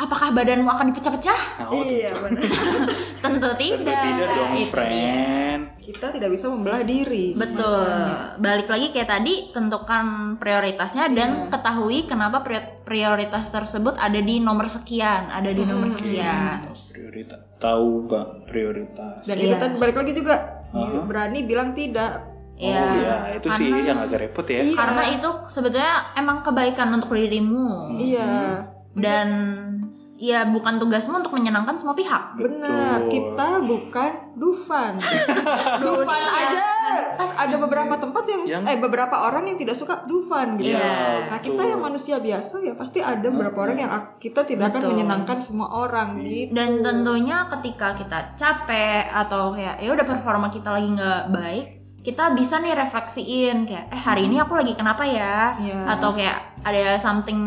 Apakah 0.00 0.32
badanmu 0.32 0.64
akan 0.64 0.86
dipecah-pecah? 0.96 1.68
Oh, 1.68 1.84
iya 1.84 2.16
benar 2.16 2.40
Tentu 3.24 3.50
tidak. 3.60 3.84
Tentu 3.84 4.00
tidak 4.00 4.28
dong, 4.32 4.52
Itu 4.56 4.64
dia. 4.64 4.72
friend. 4.72 5.59
Kita 5.90 6.06
tidak 6.10 6.30
bisa 6.30 6.46
membelah 6.46 6.82
diri 6.82 7.34
Betul. 7.34 7.58
masalahnya. 7.58 8.38
Balik 8.38 8.68
lagi 8.68 8.86
kayak 8.90 9.10
tadi, 9.10 9.34
tentukan 9.50 10.06
prioritasnya 10.36 11.04
dan 11.10 11.30
Iya. 11.36 11.46
ketahui 11.50 11.98
kenapa 12.04 12.40
prior- 12.40 12.80
prioritas 12.82 13.48
tersebut 13.48 13.94
ada 13.96 14.16
di 14.16 14.38
nomor 14.38 14.66
sekian, 14.66 15.26
ada 15.28 15.50
di 15.50 15.62
nomor 15.62 15.90
sekian. 15.90 16.70
Prioritas. 16.88 17.40
Tahu 17.58 17.88
bang 18.06 18.28
prioritas. 18.46 19.20
dan 19.20 19.36
itu 19.36 19.50
Iya. 19.50 19.60
tadi 19.60 19.74
balik 19.76 19.96
lagi 19.96 20.12
juga 20.14 20.36
Aha. 20.70 21.02
berani 21.02 21.44
bilang 21.44 21.70
tidak 21.70 22.30
Oh 22.56 22.68
iya, 22.68 23.34
itu 23.34 23.48
sih 23.50 23.68
karena- 23.68 23.88
yang 23.88 23.98
agak 24.00 24.18
repot 24.20 24.44
ya. 24.44 24.60
Iya. 24.60 24.76
Karena 24.76 25.02
itu 25.10 25.28
sebetulnya 25.48 25.94
emang 26.14 26.40
kebaikan 26.40 26.92
untuk 26.92 27.10
dirimu 27.10 27.96
iya 27.96 28.68
dan 28.92 29.28
ya 30.20 30.44
bukan 30.44 30.76
tugasmu 30.76 31.16
untuk 31.16 31.32
menyenangkan 31.32 31.80
semua 31.80 31.96
pihak. 31.96 32.36
benar 32.36 33.08
kita 33.08 33.64
bukan 33.64 34.12
Dufan. 34.36 35.00
Dufan 35.84 36.22
aja. 36.22 36.64
Ada 37.16 37.56
beberapa 37.56 37.96
tempat 37.96 38.24
yang, 38.24 38.42
Yang- 38.44 38.64
eh 38.68 38.78
beberapa 38.78 39.16
orang 39.16 39.48
yang 39.48 39.56
tidak 39.56 39.76
suka 39.76 40.04
Dufan 40.04 40.56
gitu. 40.56 40.76
Iya, 40.76 41.28
nah 41.28 41.40
kita 41.40 41.56
betul. 41.56 41.70
yang 41.72 41.80
manusia 41.80 42.16
biasa 42.20 42.60
ya 42.60 42.76
pasti 42.76 43.00
ada 43.00 43.24
beberapa 43.24 43.64
orang 43.64 43.76
yang 43.78 43.90
ak- 43.90 44.20
kita 44.20 44.44
tidak 44.44 44.70
akan 44.70 44.80
Betul. 44.80 44.90
menyenangkan 44.92 45.38
semua 45.40 45.68
orang 45.72 46.20
gitu. 46.20 46.52
Dan 46.52 46.80
tentunya 46.80 47.48
ketika 47.48 47.96
kita 47.96 48.18
capek 48.36 49.08
atau 49.08 49.52
kayak 49.52 49.80
ya 49.80 49.88
udah 49.88 50.04
performa 50.04 50.48
kita 50.48 50.68
lagi 50.68 50.88
nggak 50.90 51.22
baik, 51.30 51.66
kita 52.00 52.32
bisa 52.32 52.56
nih 52.64 52.72
refleksiin 52.72 53.68
kayak 53.68 53.92
eh 53.92 54.00
hari 54.00 54.24
ini 54.24 54.40
aku 54.40 54.56
lagi 54.56 54.72
kenapa 54.72 55.04
ya? 55.04 55.60
Iya. 55.60 55.80
Atau 55.84 56.16
kayak 56.16 56.64
ada 56.64 56.96
something 56.96 57.40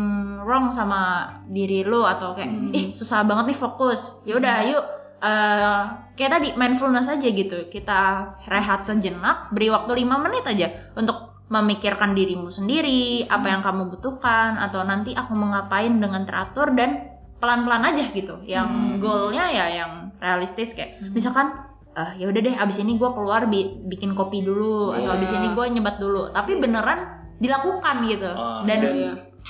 wrong 0.46 0.70
sama 0.70 1.32
diri 1.50 1.82
lu 1.82 2.06
atau 2.06 2.38
kayak 2.38 2.52
ih 2.70 2.94
susah 2.94 3.26
banget 3.26 3.50
nih 3.54 3.58
fokus. 3.58 4.22
Ya 4.22 4.38
udah 4.38 4.56
yuk 4.70 4.84
eh, 5.18 5.82
kayak 6.14 6.32
tadi 6.38 6.48
mindfulness 6.54 7.10
aja 7.10 7.26
gitu. 7.26 7.66
Kita 7.66 8.00
rehat 8.46 8.86
sejenak, 8.86 9.50
beri 9.50 9.74
waktu 9.74 10.06
5 10.06 10.24
menit 10.24 10.44
aja 10.46 10.68
untuk 10.94 11.34
memikirkan 11.50 12.16
dirimu 12.16 12.48
sendiri, 12.48 13.26
apa 13.28 13.46
yang 13.52 13.60
kamu 13.60 13.92
butuhkan 13.92 14.56
atau 14.56 14.80
nanti 14.86 15.12
aku 15.12 15.36
mau 15.36 15.52
ngapain 15.52 15.92
dengan 15.92 16.24
teratur 16.24 16.72
dan 16.72 17.10
pelan-pelan 17.42 17.90
aja 17.90 18.04
gitu. 18.14 18.38
Yang 18.46 19.02
goalnya 19.02 19.50
ya 19.50 19.66
yang 19.82 19.92
realistis 20.22 20.72
kayak 20.72 21.02
misalkan 21.10 21.73
eh 21.94 22.10
ya 22.16 22.26
udah 22.26 22.40
deh 22.40 22.54
abis 22.54 22.76
ini 22.78 22.94
gue 22.94 23.06
keluar 23.08 23.46
bi- 23.46 23.78
bikin 23.84 24.12
kopi 24.12 24.40
dulu 24.40 24.90
atau 24.90 25.08
Iya. 25.08 25.16
abis 25.16 25.30
ini 25.32 25.48
gue 25.48 25.64
nyebat 25.70 25.96
dulu. 25.96 26.26
Tapi 26.28 26.56
beneran 26.56 27.06
dilakukan 27.36 27.96
gitu. 28.04 28.26
Ah, 28.28 28.62
dan 28.62 28.78
dan 28.80 28.94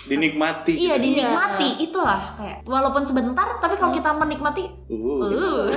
dinikmati. 0.06 0.72
iya 0.74 0.96
gitu. 0.96 1.16
dinikmati. 1.16 1.68
Itulah 1.80 2.34
kayak 2.34 2.58
walaupun 2.64 3.02
sebentar 3.02 3.56
tapi 3.58 3.74
kalau 3.74 3.90
kita 3.90 4.10
menikmati 4.12 4.64
Uh, 4.86 5.24
uh. 5.24 5.64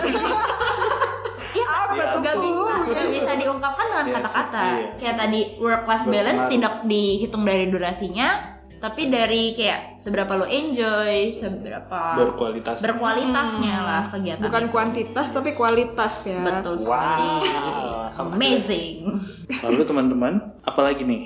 Iya, 1.49 1.65
apa 1.65 2.03
tuh 2.11 2.19
nggak 2.19 2.35
Bu? 2.35 2.43
bisa 2.43 2.73
nggak 2.85 3.07
bisa 3.09 3.31
diungkapkan 3.33 3.85
dengan 3.87 4.05
Yes, 4.05 4.15
kata-kata. 4.15 4.61
iya. 4.75 4.87
kayak 4.99 5.15
tadi 5.17 5.39
work 5.57 5.83
life 5.85 6.05
balance 6.05 6.43
tidak 6.45 6.73
dihitung 6.83 7.43
dari 7.43 7.65
durasinya 7.65 8.56
tapi 8.77 9.07
dari 9.07 9.51
kayak 9.51 9.97
seberapa 9.97 10.33
lo 10.33 10.45
enjoy 10.45 11.33
seberapa 11.33 11.99
berkualitas. 12.15 12.77
berkualitasnya 12.79 13.77
lah 13.79 14.03
kegiatan 14.09 14.43
bukan 14.43 14.63
itu. 14.63 14.71
kuantitas 14.71 15.27
tapi 15.29 15.51
kualitas 15.51 16.13
ya 16.23 16.41
betul 16.41 16.75
sekali 16.77 17.25
Wow. 17.41 18.33
amazing 18.33 19.17
Lalu 19.63 19.81
teman-teman, 19.83 20.33
apalagi 20.61 21.01
nih 21.01 21.21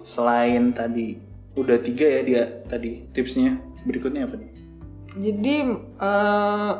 selain 0.00 0.70
tadi 0.70 1.18
udah 1.54 1.78
tiga 1.80 2.06
ya 2.06 2.20
dia 2.22 2.42
tadi 2.64 3.02
tipsnya. 3.10 3.58
Berikutnya 3.82 4.24
apa 4.24 4.36
nih? 4.36 4.50
Jadi 5.14 5.54
eh, 5.96 6.72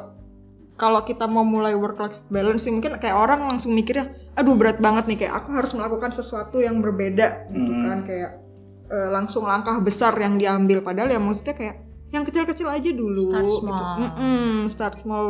kalau 0.75 1.01
kita 1.03 1.27
mau 1.27 1.43
mulai 1.43 1.75
work 1.75 1.99
life 1.99 2.19
balance 2.29 2.63
sih 2.63 2.73
mungkin 2.73 2.95
kayak 2.97 3.15
orang 3.15 3.47
langsung 3.47 3.73
mikirnya, 3.73 4.07
aduh 4.35 4.55
berat 4.55 4.79
banget 4.79 5.07
nih 5.07 5.19
kayak 5.21 5.35
aku 5.39 5.51
harus 5.53 5.71
melakukan 5.73 6.11
sesuatu 6.11 6.59
yang 6.59 6.79
berbeda 6.79 7.51
gitu 7.51 7.71
Hmm. 7.71 7.83
kan 7.83 7.99
kayak 8.03 8.31
eh, 8.91 9.09
langsung 9.13 9.45
langkah 9.45 9.79
besar 9.81 10.13
yang 10.19 10.37
diambil 10.37 10.81
padahal 10.81 11.11
ya 11.13 11.21
maksudnya 11.21 11.57
kayak 11.57 11.77
yang 12.15 12.23
kecil-kecil 12.23 12.71
aja 12.71 12.91
dulu. 12.95 13.27
Start 13.27 13.47
gitu. 13.47 13.59
small. 13.67 13.95
Mm-mm, 13.99 14.51
start 14.71 14.95
small 15.03 15.27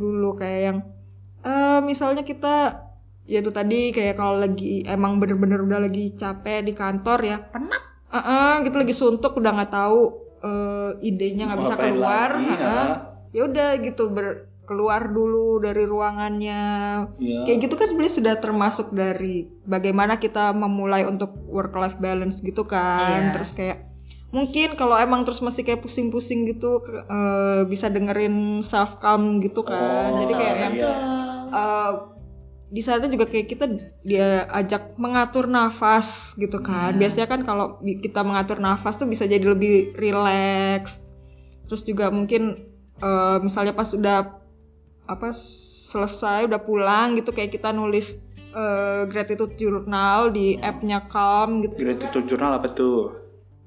dulu 0.00 0.36
kayak 0.40 0.60
yang 0.72 0.78
eh 1.44 1.80
misalnya 1.84 2.24
kita 2.24 2.88
ya 3.28 3.44
itu 3.44 3.52
tadi 3.52 3.92
kayak 3.92 4.16
kalau 4.16 4.40
lagi 4.40 4.82
emang 4.88 5.20
bener-bener 5.20 5.60
udah 5.60 5.80
lagi 5.86 6.16
capek 6.16 6.64
di 6.64 6.72
kantor 6.72 7.20
ya 7.24 7.36
penat 7.52 7.82
Heeh, 8.10 8.66
gitu 8.66 8.76
lagi 8.82 8.94
suntuk 8.96 9.38
udah 9.38 9.54
nggak 9.54 9.70
tahu 9.70 10.00
eh, 10.42 10.90
idenya 11.06 11.46
nggak 11.46 11.60
bisa 11.62 11.74
keluar. 11.78 12.28
lagi, 12.34 12.48
heeh. 12.48 12.86
ya. 12.90 13.08
Ya 13.30 13.42
udah 13.46 13.68
gitu 13.78 14.10
ber 14.10 14.49
keluar 14.70 15.10
dulu 15.10 15.58
dari 15.58 15.82
ruangannya. 15.82 16.62
Ya. 17.18 17.42
Kayak 17.42 17.58
gitu 17.66 17.74
kan 17.74 17.90
sebenarnya 17.90 18.14
sudah 18.22 18.34
termasuk 18.38 18.94
dari 18.94 19.50
bagaimana 19.66 20.22
kita 20.22 20.54
memulai 20.54 21.02
untuk 21.02 21.34
work 21.50 21.74
life 21.74 21.98
balance 21.98 22.38
gitu 22.38 22.62
kan. 22.62 23.34
Iya. 23.34 23.34
Terus 23.34 23.50
kayak 23.50 23.78
mungkin 24.30 24.78
kalau 24.78 24.94
emang 24.94 25.26
terus 25.26 25.42
masih 25.42 25.66
kayak 25.66 25.82
pusing-pusing 25.82 26.46
gitu 26.46 26.86
eh, 26.86 27.66
bisa 27.66 27.90
dengerin 27.90 28.62
self 28.62 29.02
calm 29.02 29.42
gitu 29.42 29.66
kan. 29.66 30.14
Oh, 30.14 30.18
Jadi 30.22 30.32
kayak 30.38 30.54
iya. 30.54 30.62
yang 30.62 30.74
eh, 31.50 31.92
di 32.70 32.82
sana 32.86 33.10
juga 33.10 33.26
kayak 33.26 33.50
kita 33.50 33.66
dia 34.06 34.46
ajak 34.54 34.94
mengatur 35.02 35.50
nafas 35.50 36.38
gitu 36.38 36.62
kan. 36.62 36.94
Biasanya 36.94 37.26
kan 37.26 37.42
kalau 37.42 37.82
kita 37.82 38.22
mengatur 38.22 38.62
nafas 38.62 38.94
tuh 39.02 39.10
bisa 39.10 39.26
jadi 39.26 39.42
lebih 39.42 39.98
rileks. 39.98 41.02
Terus 41.66 41.82
juga 41.82 42.14
mungkin 42.14 42.70
eh, 43.02 43.38
misalnya 43.42 43.74
pas 43.74 43.90
udah 43.90 44.39
apa 45.10 45.34
selesai 45.90 46.46
udah 46.46 46.62
pulang 46.62 47.18
gitu 47.18 47.34
kayak 47.34 47.50
kita 47.50 47.74
nulis 47.74 48.14
eh, 48.50 49.02
gratitude 49.06 49.58
journal 49.58 50.30
di 50.30 50.54
app-nya 50.58 51.06
Calm 51.06 51.66
gitu. 51.66 51.74
Gratitude 51.74 52.26
journal 52.26 52.58
apa 52.58 52.70
tuh? 52.70 53.18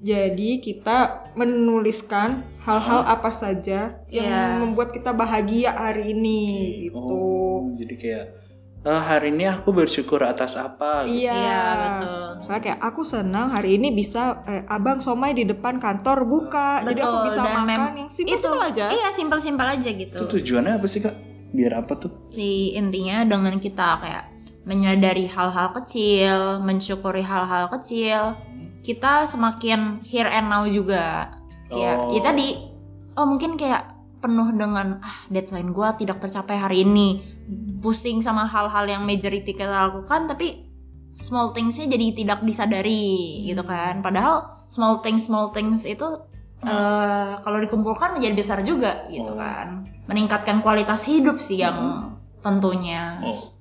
Jadi 0.04 0.60
kita 0.60 1.32
menuliskan 1.36 2.44
hal-hal 2.60 3.08
apa 3.08 3.32
saja 3.32 3.96
yang 4.12 4.28
Iya. 4.52 4.60
membuat 4.60 4.92
kita 4.92 5.16
bahagia 5.16 5.72
hari 5.72 6.12
ini 6.12 6.44
gitu. 6.88 7.00
Oh, 7.00 7.72
jadi 7.80 7.94
kayak 7.96 8.26
"Eh, 8.84 9.02
hari 9.08 9.32
ini 9.32 9.48
aku 9.48 9.72
bersyukur 9.72 10.20
atas 10.28 10.60
apa? 10.60 11.08
gitu. 11.08 11.24
Iya. 11.24 11.32
Iya, 11.32 11.62
betul. 11.80 12.20
Soalnya 12.44 12.64
kayak 12.68 12.80
aku 12.84 13.02
senang 13.08 13.48
hari 13.56 13.80
ini 13.80 13.96
bisa 13.96 14.44
eh, 14.44 14.68
abang 14.68 15.00
somai 15.00 15.32
di 15.32 15.48
depan 15.48 15.80
kantor 15.80 16.28
buka, 16.28 16.84
jadi 16.84 17.00
aku 17.00 17.16
Betul, 17.24 17.28
bisa 17.32 17.42
dan 17.48 17.56
makan 17.64 17.80
yang 17.96 18.12
simpel-simpel 18.12 18.60
itu, 18.60 18.70
aja. 18.76 18.86
Iya, 18.92 19.08
simpel-simpel 19.16 19.68
aja 19.80 19.90
gitu. 19.96 20.18
Itu 20.20 20.26
tujuannya 20.28 20.74
apa 20.76 20.88
sih 20.92 21.00
kak? 21.00 21.16
Biar 21.54 21.86
apa 21.86 21.94
tuh? 21.96 22.12
Si 22.34 22.74
intinya 22.74 23.22
dengan 23.24 23.62
kita 23.62 24.02
kayak 24.02 24.26
menyadari 24.66 25.30
hal-hal 25.30 25.76
kecil, 25.78 26.60
mensyukuri 26.66 27.22
hal-hal 27.22 27.70
kecil, 27.78 28.34
kita 28.82 29.30
semakin 29.30 30.02
here 30.02 30.28
and 30.28 30.50
now 30.50 30.66
juga. 30.66 31.38
Kayak 31.70 31.98
Oh. 32.00 32.12
ya 32.12 32.22
tadi, 32.26 32.48
oh 33.16 33.26
mungkin 33.30 33.56
kayak 33.56 33.94
penuh 34.24 34.50
dengan 34.56 35.04
ah 35.04 35.18
deadline 35.30 35.76
gua 35.76 35.94
tidak 36.00 36.24
tercapai 36.24 36.56
hari 36.58 36.88
ini, 36.88 37.22
pusing 37.84 38.24
sama 38.24 38.48
hal-hal 38.48 38.88
yang 38.88 39.04
majority 39.04 39.54
kita 39.54 39.68
lakukan, 39.68 40.32
tapi 40.32 40.64
small 41.20 41.54
thingsnya 41.54 41.92
jadi 41.94 42.08
tidak 42.18 42.40
disadari 42.48 43.44
gitu 43.46 43.62
kan. 43.68 44.00
Padahal 44.02 44.66
small 44.72 45.04
things 45.04 45.28
small 45.28 45.52
things 45.52 45.84
itu 45.84 46.24
eh, 46.66 47.32
kalau 47.40 47.58
dikumpulkan 47.60 48.10
menjadi 48.14 48.34
besar 48.34 48.60
juga 48.62 49.06
gitu 49.08 49.28
Oh. 49.28 49.36
kan. 49.36 49.84
Meningkatkan 50.04 50.60
kualitas 50.60 51.04
hidup 51.04 51.38
sih 51.38 51.58
yang 51.58 51.76
tentunya. 52.40 53.20
Oh, 53.22 53.52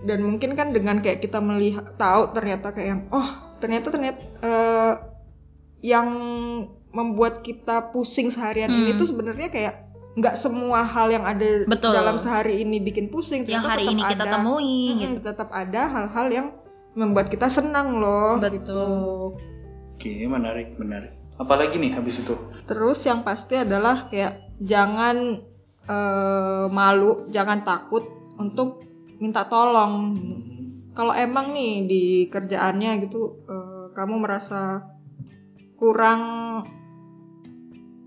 Dan 0.00 0.20
mungkin 0.22 0.52
kan 0.52 0.70
dengan 0.70 1.00
kayak 1.00 1.18
kita 1.18 1.38
melihat 1.38 1.96
tahu 1.96 2.28
ternyata 2.30 2.70
kayak 2.70 2.88
yang 2.88 3.02
oh 3.08 3.28
ternyata 3.56 3.88
ternyata 3.88 4.20
eh, 4.38 4.92
yang 5.82 6.06
membuat 6.90 7.40
kita 7.40 7.90
pusing 7.90 8.28
seharian 8.28 8.68
ini 8.68 8.92
Hmm. 8.92 8.98
tuh 8.98 9.08
sebenarnya 9.08 9.48
kayak 9.48 9.74
nggak 10.14 10.36
semua 10.36 10.84
hal 10.84 11.10
yang 11.10 11.24
ada 11.24 11.66
Betul. 11.66 11.90
dalam 11.90 12.14
sehari 12.14 12.60
ini 12.60 12.78
bikin 12.78 13.08
pusing. 13.08 13.42
yang 13.44 13.60
hari 13.60 13.82
tetap 13.82 13.92
ini 13.92 14.02
kita 14.04 14.22
ada- 14.22 14.32
temui 14.32 14.62
Mm-mm, 14.86 15.00
gitu. 15.00 15.18
tetap 15.24 15.48
ada 15.50 15.82
hal-hal 15.84 16.26
yang 16.30 16.46
membuat 16.94 17.26
kita 17.26 17.48
senang 17.48 17.98
loh. 17.98 18.38
Betul. 18.38 18.54
gitu. 18.54 18.82
Oke, 19.90 20.12
menarik, 20.24 20.76
menarik. 20.76 21.10
Apalagi 21.34 21.76
nih 21.82 21.98
habis 21.98 22.22
itu? 22.22 22.34
Terus 22.64 23.02
yang 23.04 23.26
pasti 23.26 23.58
adalah 23.58 24.06
kayak 24.06 24.54
jangan 24.62 25.42
eh, 25.84 26.66
malu, 26.70 27.26
jangan 27.30 27.66
takut 27.66 28.06
untuk 28.38 28.86
minta 29.18 29.46
tolong. 29.46 30.14
Kalau 30.94 31.10
emang 31.10 31.50
nih 31.50 31.90
di 31.90 32.02
kerjaannya 32.30 32.90
gitu 33.06 33.44
eh, 33.50 33.86
kamu 33.94 34.14
merasa 34.22 34.86
kurang 35.74 36.22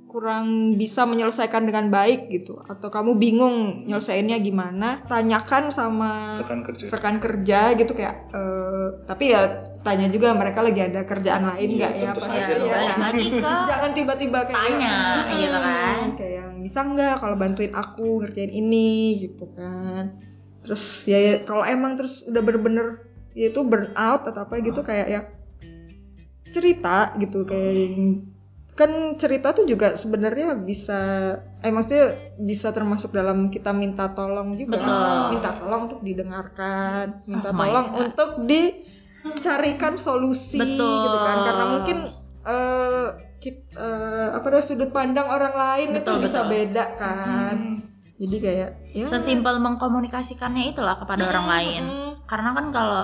kurang 0.07 0.45
bisa 0.73 1.03
menyelesaikan 1.03 1.67
dengan 1.67 1.91
baik 1.91 2.31
gitu 2.31 2.57
atau 2.63 2.87
kamu 2.87 3.15
bingung 3.15 3.55
nyelesainnya 3.83 4.39
gimana 4.39 5.03
tanyakan 5.05 5.69
sama 5.69 6.39
Rekan 6.39 6.63
kerja. 6.63 6.85
rekan 6.87 7.15
kerja 7.19 7.59
gitu 7.75 7.91
kayak 7.91 8.31
eh, 8.31 8.87
tapi 9.03 9.35
ya 9.35 9.41
tanya 9.83 10.07
juga 10.07 10.31
mereka 10.31 10.63
lagi 10.63 10.79
ada 10.81 11.03
kerjaan 11.03 11.43
lain 11.45 11.69
Iya, 11.69 11.77
nggak 11.77 11.93
ya 11.93 12.09
pas 12.15 12.23
ya, 12.25 12.45
ya. 12.47 12.55
Balik 12.57 12.97
lagi 12.97 13.27
ke 13.35 13.51
jangan 13.69 13.91
tiba-tiba 13.91 14.39
kayak 14.47 14.57
Tanya, 14.63 14.95
"Hmm, 14.95 15.35
gitu 15.35 15.57
kan." 15.59 15.97
kayak 16.15 16.33
yang 16.33 16.51
bisa 16.63 16.79
nggak 16.81 17.15
kalau 17.19 17.35
bantuin 17.35 17.73
aku 17.73 18.07
ngerjain 18.23 18.49
ini 18.49 18.89
gitu 19.21 19.45
kan 19.53 20.17
terus 20.63 20.83
ya, 21.03 21.43
kalau 21.43 21.63
emang 21.63 21.95
terus 21.95 22.23
udah 22.23 22.41
bener-bener 22.41 22.87
ya 23.31 23.51
itu 23.51 23.59
burn 23.61 23.91
out 23.93 24.23
atau 24.23 24.43
apa 24.43 24.59
gitu 24.59 24.81
kayak 24.81 25.07
ya 25.07 25.21
cerita 26.47 27.11
gitu 27.15 27.43
kayak 27.43 27.71
yang 27.75 27.95
kan 28.77 29.17
cerita 29.17 29.57
tuh 29.57 29.65
juga 29.65 29.97
sebenarnya 29.97 30.53
bisa 30.53 30.99
eh 31.59 31.73
maksudnya 31.73 32.13
bisa 32.37 32.69
termasuk 32.69 33.09
dalam 33.09 33.49
kita 33.49 33.73
minta 33.73 34.13
tolong 34.13 34.53
juga 34.53 34.77
Betul. 34.77 35.33
minta 35.33 35.49
tolong 35.57 35.81
untuk 35.89 36.05
didengarkan 36.05 37.05
minta 37.25 37.49
Oh 37.49 37.57
tolong 37.57 37.87
untuk 37.97 38.29
dicarikan 38.45 39.97
solusi 39.97 40.61
Betul. 40.61 40.93
gitu 41.03 41.17
kan 41.25 41.37
karena 41.41 41.65
mungkin 41.73 41.97
eh 42.47 43.07
kit- 43.37 43.69
eh, 43.73 44.29
apa 44.33 44.45
namanya, 44.45 44.65
sudut 44.65 44.89
pandang 44.89 45.25
orang 45.25 45.53
lain 45.53 45.87
Betul, 45.97 46.21
itu 46.21 46.29
bisa 46.29 46.39
betul. 46.45 46.51
beda 46.53 46.85
kan 46.97 47.57
Hmm. 47.57 47.81
jadi 48.17 48.35
kayak 48.37 48.69
ya 48.93 49.05
Sesimpel 49.05 49.57
mengkomunikasikannya 49.57 50.73
itulah 50.73 50.97
kepada 50.97 51.29
orang 51.29 51.45
lain. 51.45 51.83
mm, 51.85 52.11
Karena 52.25 52.49
kan 52.57 52.65
kalau 52.69 53.03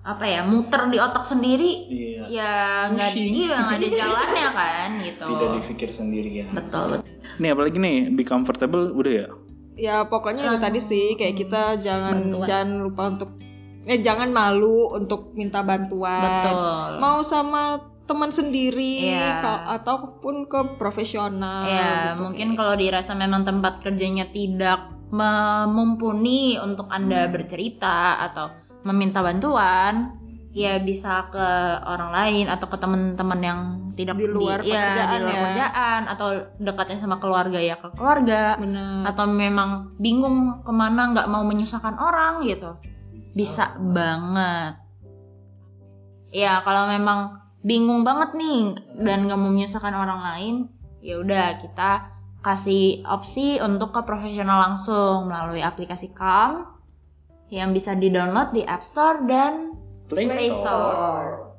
apa 0.00 0.24
ya 0.24 0.40
muter 0.42 0.88
di 0.88 0.96
otak 0.96 1.22
sendiri 1.22 1.84
Iya. 1.86 2.22
ya 2.26 2.52
nggak 2.88 3.10
iya 3.12 3.52
nggak 3.58 3.76
ada 3.76 3.88
jalannya 3.90 4.48
kan 4.50 4.88
gitu. 4.98 5.24
Tidak 5.26 5.48
dipikir 5.56 5.88
sendirian. 5.90 6.48
Betul 6.50 6.84
betul. 6.96 7.08
Nih 7.36 7.50
apalagi 7.50 7.76
nih 7.76 7.96
be 8.10 8.22
comfortable 8.22 8.92
udah 8.92 9.12
ya. 9.14 9.28
ya 9.72 9.96
pokoknya 10.04 10.44
itu 10.46 10.56
tadi 10.58 10.76
sih 10.78 11.06
kayak 11.14 11.36
kita 11.38 11.62
jangan 11.78 12.16
Bantuan. 12.26 12.44
jangan 12.44 12.68
lupa 12.82 13.02
untuk 13.08 13.30
eh 13.82 13.96
jangan 13.98 14.28
malu 14.28 14.92
untuk 14.92 15.32
minta 15.32 15.60
bantuan 15.60 16.20
Betul. 16.20 16.90
mau 16.98 17.20
sama 17.22 17.80
teman 18.04 18.28
sendiri 18.28 19.08
ka- 19.40 19.72
ataupun 19.72 20.44
ke 20.44 20.76
profesional 20.76 21.64
Ya, 21.64 22.12
gitu. 22.12 22.20
mungkin 22.20 22.48
kalau 22.54 22.74
dirasa 22.74 23.14
memang 23.14 23.40
tempat 23.42 23.80
kerjanya 23.80 24.28
tidak 24.28 24.84
mumpuni 25.66 26.56
untuk 26.56 26.84
Anda 26.86 27.26
bercerita 27.26 28.20
atau 28.20 28.59
meminta 28.86 29.20
bantuan, 29.20 30.20
ya 30.50 30.82
bisa 30.82 31.30
ke 31.30 31.46
orang 31.86 32.10
lain 32.10 32.46
atau 32.50 32.66
ke 32.66 32.76
teman-teman 32.78 33.40
yang 33.40 33.60
tidak 33.94 34.18
Di 34.18 34.26
luar 34.26 34.58
ya, 34.66 34.74
pekerjaan 34.74 35.10
di 35.10 35.22
luar 35.22 35.30
ya. 35.30 35.38
pekerjaan 35.38 36.00
atau 36.10 36.28
dekatnya 36.58 36.98
sama 36.98 37.16
keluarga 37.22 37.58
ya 37.62 37.76
ke 37.78 37.88
keluarga. 37.94 38.58
Benar. 38.58 39.06
Atau 39.14 39.24
memang 39.30 39.94
bingung 40.02 40.64
ke 40.66 40.72
mana 40.74 41.14
nggak 41.14 41.28
mau 41.30 41.46
menyusahkan 41.46 41.94
orang 42.00 42.42
gitu. 42.48 42.74
Bisa 43.36 43.78
banget. 43.78 44.80
Ya 46.34 46.62
kalau 46.62 46.90
memang 46.90 47.40
bingung 47.60 48.02
banget 48.02 48.34
nih 48.34 48.74
dan 49.04 49.28
nggak 49.28 49.38
mau 49.38 49.52
menyusahkan 49.52 49.92
orang 49.92 50.20
lain 50.24 50.54
ya 51.04 51.20
udah 51.20 51.60
kita 51.60 52.08
kasih 52.40 53.04
opsi 53.04 53.60
untuk 53.60 53.92
ke 53.92 54.00
profesional 54.08 54.64
langsung 54.64 55.28
melalui 55.28 55.60
aplikasi 55.60 56.08
Calm 56.16 56.64
yang 57.50 57.70
bisa 57.70 57.92
di-download 57.92 58.54
di 58.54 58.62
App 58.64 58.80
Store 58.80 59.22
dan 59.26 59.74
Play, 60.06 60.26
Play 60.26 60.50
Store. 60.50 61.54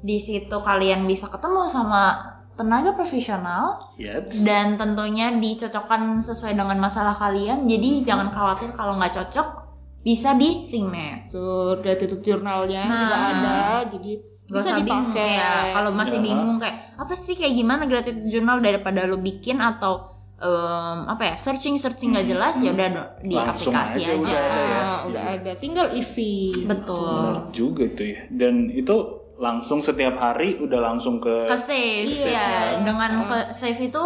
Di 0.00 0.16
situ 0.18 0.56
kalian 0.58 1.04
bisa 1.04 1.28
ketemu 1.28 1.68
sama 1.68 2.34
tenaga 2.58 2.90
profesional 2.92 3.78
Yes. 3.94 4.42
dan 4.42 4.74
tentunya 4.74 5.30
dicocokkan 5.30 6.18
sesuai 6.20 6.58
dengan 6.58 6.76
masalah 6.76 7.14
kalian. 7.14 7.64
Jadi 7.64 8.02
jangan 8.02 8.34
khawatir 8.34 8.74
kalau 8.74 8.98
nggak 8.98 9.14
cocok 9.14 9.68
bisa 10.02 10.34
di 10.34 10.70
rematch. 10.72 11.28
so 11.28 11.74
gratitude 11.78 12.22
jurnalnya 12.22 12.82
Nah. 12.86 12.98
juga 12.98 13.16
ada 13.18 13.56
jadi 13.92 14.12
Gak 14.48 14.54
bisa 14.56 14.60
usah 14.64 14.76
bingung 14.80 15.12
dipakai 15.12 15.30
ya. 15.36 15.52
Kalau 15.76 15.90
masih 15.92 16.18
Ya. 16.18 16.24
bingung 16.24 16.56
kayak 16.56 16.76
apa 16.96 17.12
sih 17.14 17.34
kayak 17.36 17.54
gimana 17.54 17.82
gratitude 17.84 18.28
journal 18.32 18.58
daripada 18.58 19.04
lo 19.04 19.20
bikin 19.20 19.60
atau 19.60 20.17
em, 20.38 20.98
apa 21.06 21.22
ya 21.24 21.34
searching 21.34 21.76
searching 21.76 22.10
nggak 22.10 22.28
jelas 22.28 22.54
ya 22.58 22.70
udah 22.70 22.88
di 23.18 23.34
Langsung 23.34 23.74
aplikasi 23.74 23.98
aja, 24.00 24.12
aja. 24.12 24.18
udah 24.18 24.38
ada 24.38 24.60
ya. 24.62 24.78
Ah, 24.78 24.98
udah 25.04 25.22
Iya. 25.24 25.34
ada 25.36 25.52
tinggal 25.58 25.86
isi 25.92 26.32
Betul. 26.62 27.10
Benar 27.10 27.38
juga 27.50 27.82
itu 27.84 28.02
ya. 28.08 28.20
Dan 28.28 28.54
itu 28.70 28.96
langsung 29.36 29.78
setiap 29.80 30.14
hari 30.14 30.58
udah 30.58 30.80
langsung 30.80 31.18
ke 31.18 31.46
Ke 31.46 31.54
save 31.54 32.06
Iya. 32.06 32.30
ya. 32.30 32.54
Dengan 32.82 33.10
ke 33.24 33.38
save 33.52 33.80
itu 33.80 34.04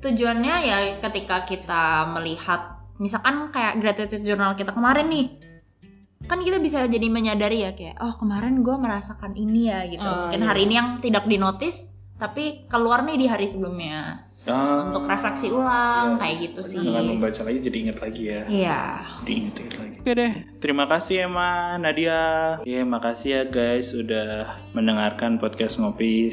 tujuannya 0.00 0.54
ya 0.60 0.76
ketika 1.00 1.44
kita 1.44 1.84
melihat 2.12 2.76
misalkan 2.96 3.48
kayak 3.50 3.80
gratitude 3.80 4.20
journal 4.22 4.52
kita 4.52 4.70
kemarin 4.70 5.08
nih 5.08 5.26
kan 6.24 6.40
kita 6.40 6.56
bisa 6.56 6.84
jadi 6.84 7.08
menyadari 7.08 7.60
ya 7.60 7.72
kayak 7.72 7.96
oh 7.98 8.16
kemarin 8.16 8.60
gue 8.60 8.72
merasakan 8.74 9.32
ini 9.32 9.68
ya 9.68 9.84
gitu 9.84 10.00
Oh, 10.00 10.28
mungkin 10.28 10.40
iya. 10.40 10.48
hari 10.48 10.60
ini 10.64 10.74
yang 10.74 10.88
tidak 11.00 11.24
dinotis 11.24 11.92
tapi 12.16 12.64
keluar 12.64 13.02
nih 13.02 13.16
di 13.16 13.26
hari 13.26 13.44
sebelumnya 13.44 14.24
Ah, 14.44 14.84
untuk 14.84 15.04
refleksi 15.04 15.48
ulang 15.48 16.14
iya, 16.14 16.20
kayak 16.20 16.36
gitu 16.38 16.60
sih 16.60 16.76
Dengan 16.76 17.04
membaca 17.10 17.40
lagi 17.42 17.58
jadi 17.60 17.76
ingat 17.80 17.98
lagi 17.98 18.22
ya. 18.28 18.42
iya 18.44 18.80
Diinget 19.24 19.56
lagi. 19.74 19.96
Oke 19.98 20.12
deh. 20.12 20.32
Terima 20.60 20.84
kasih 20.84 21.24
Emma, 21.24 21.74
Nadia. 21.76 22.60
Ya, 22.62 22.84
makasih 22.84 23.28
ya 23.30 23.42
guys 23.46 23.90
udah 23.90 24.44
mendengarkan 24.70 25.36
podcast 25.36 25.76
ngopi 25.76 26.28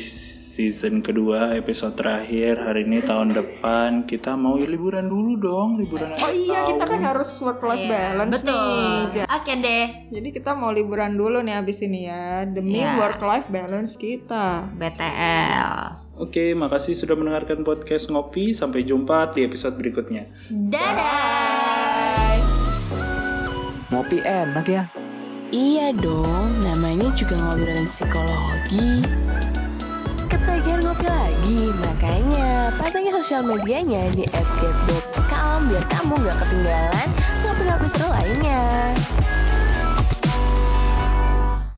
season 0.52 1.00
kedua 1.00 1.56
episode 1.56 1.96
terakhir 1.96 2.60
hari 2.60 2.84
ini 2.84 3.00
tahun 3.00 3.32
depan 3.32 4.04
kita 4.04 4.36
mau 4.36 4.60
liburan 4.60 5.08
dulu 5.08 5.40
dong 5.40 5.70
liburan 5.80 6.12
oh 6.12 6.28
iya 6.28 6.68
kita 6.68 6.84
kan 6.84 7.00
tahun. 7.00 7.08
harus 7.08 7.32
work 7.40 7.64
life 7.64 7.80
Iya, 7.80 7.88
balance 8.12 8.34
betul 8.36 8.52
nih 9.16 9.24
oke 9.32 9.54
deh 9.58 9.86
jadi 10.12 10.28
kita 10.30 10.52
mau 10.52 10.70
liburan 10.70 11.16
dulu 11.16 11.40
nih 11.40 11.56
abis 11.56 11.80
ini 11.82 12.04
ya 12.04 12.44
demi 12.44 12.84
Iya. 12.84 13.00
work 13.00 13.24
life 13.24 13.48
balance 13.48 13.96
kita 13.96 14.68
BTL 14.76 16.01
Oke, 16.20 16.52
makasih 16.52 16.96
sudah 16.96 17.16
mendengarkan 17.16 17.64
podcast 17.64 18.12
ngopi. 18.12 18.52
Sampai 18.52 18.84
jumpa 18.84 19.32
di 19.32 19.48
episode 19.48 19.80
berikutnya. 19.80 20.28
dadah 20.52 22.36
Ngopi 23.92 24.24
enak 24.24 24.66
ya. 24.72 24.84
Iya 25.52 25.92
dong, 25.92 26.64
namanya 26.64 27.12
juga 27.12 27.36
ngobrolin 27.36 27.84
psikologi. 27.84 29.04
Ketagihan 30.32 30.80
ngopi 30.80 31.04
lagi, 31.04 31.76
makanya 31.76 32.72
pantengin 32.80 33.12
sosial 33.20 33.44
medianya 33.44 34.08
di 34.16 34.24
@get.calm 34.32 35.68
biar 35.68 35.84
kamu 35.92 36.24
nggak 36.24 36.38
ketinggalan 36.40 37.10
ngopi-ngopi 37.44 37.88
seru 37.92 38.08
lainnya. 38.16 38.96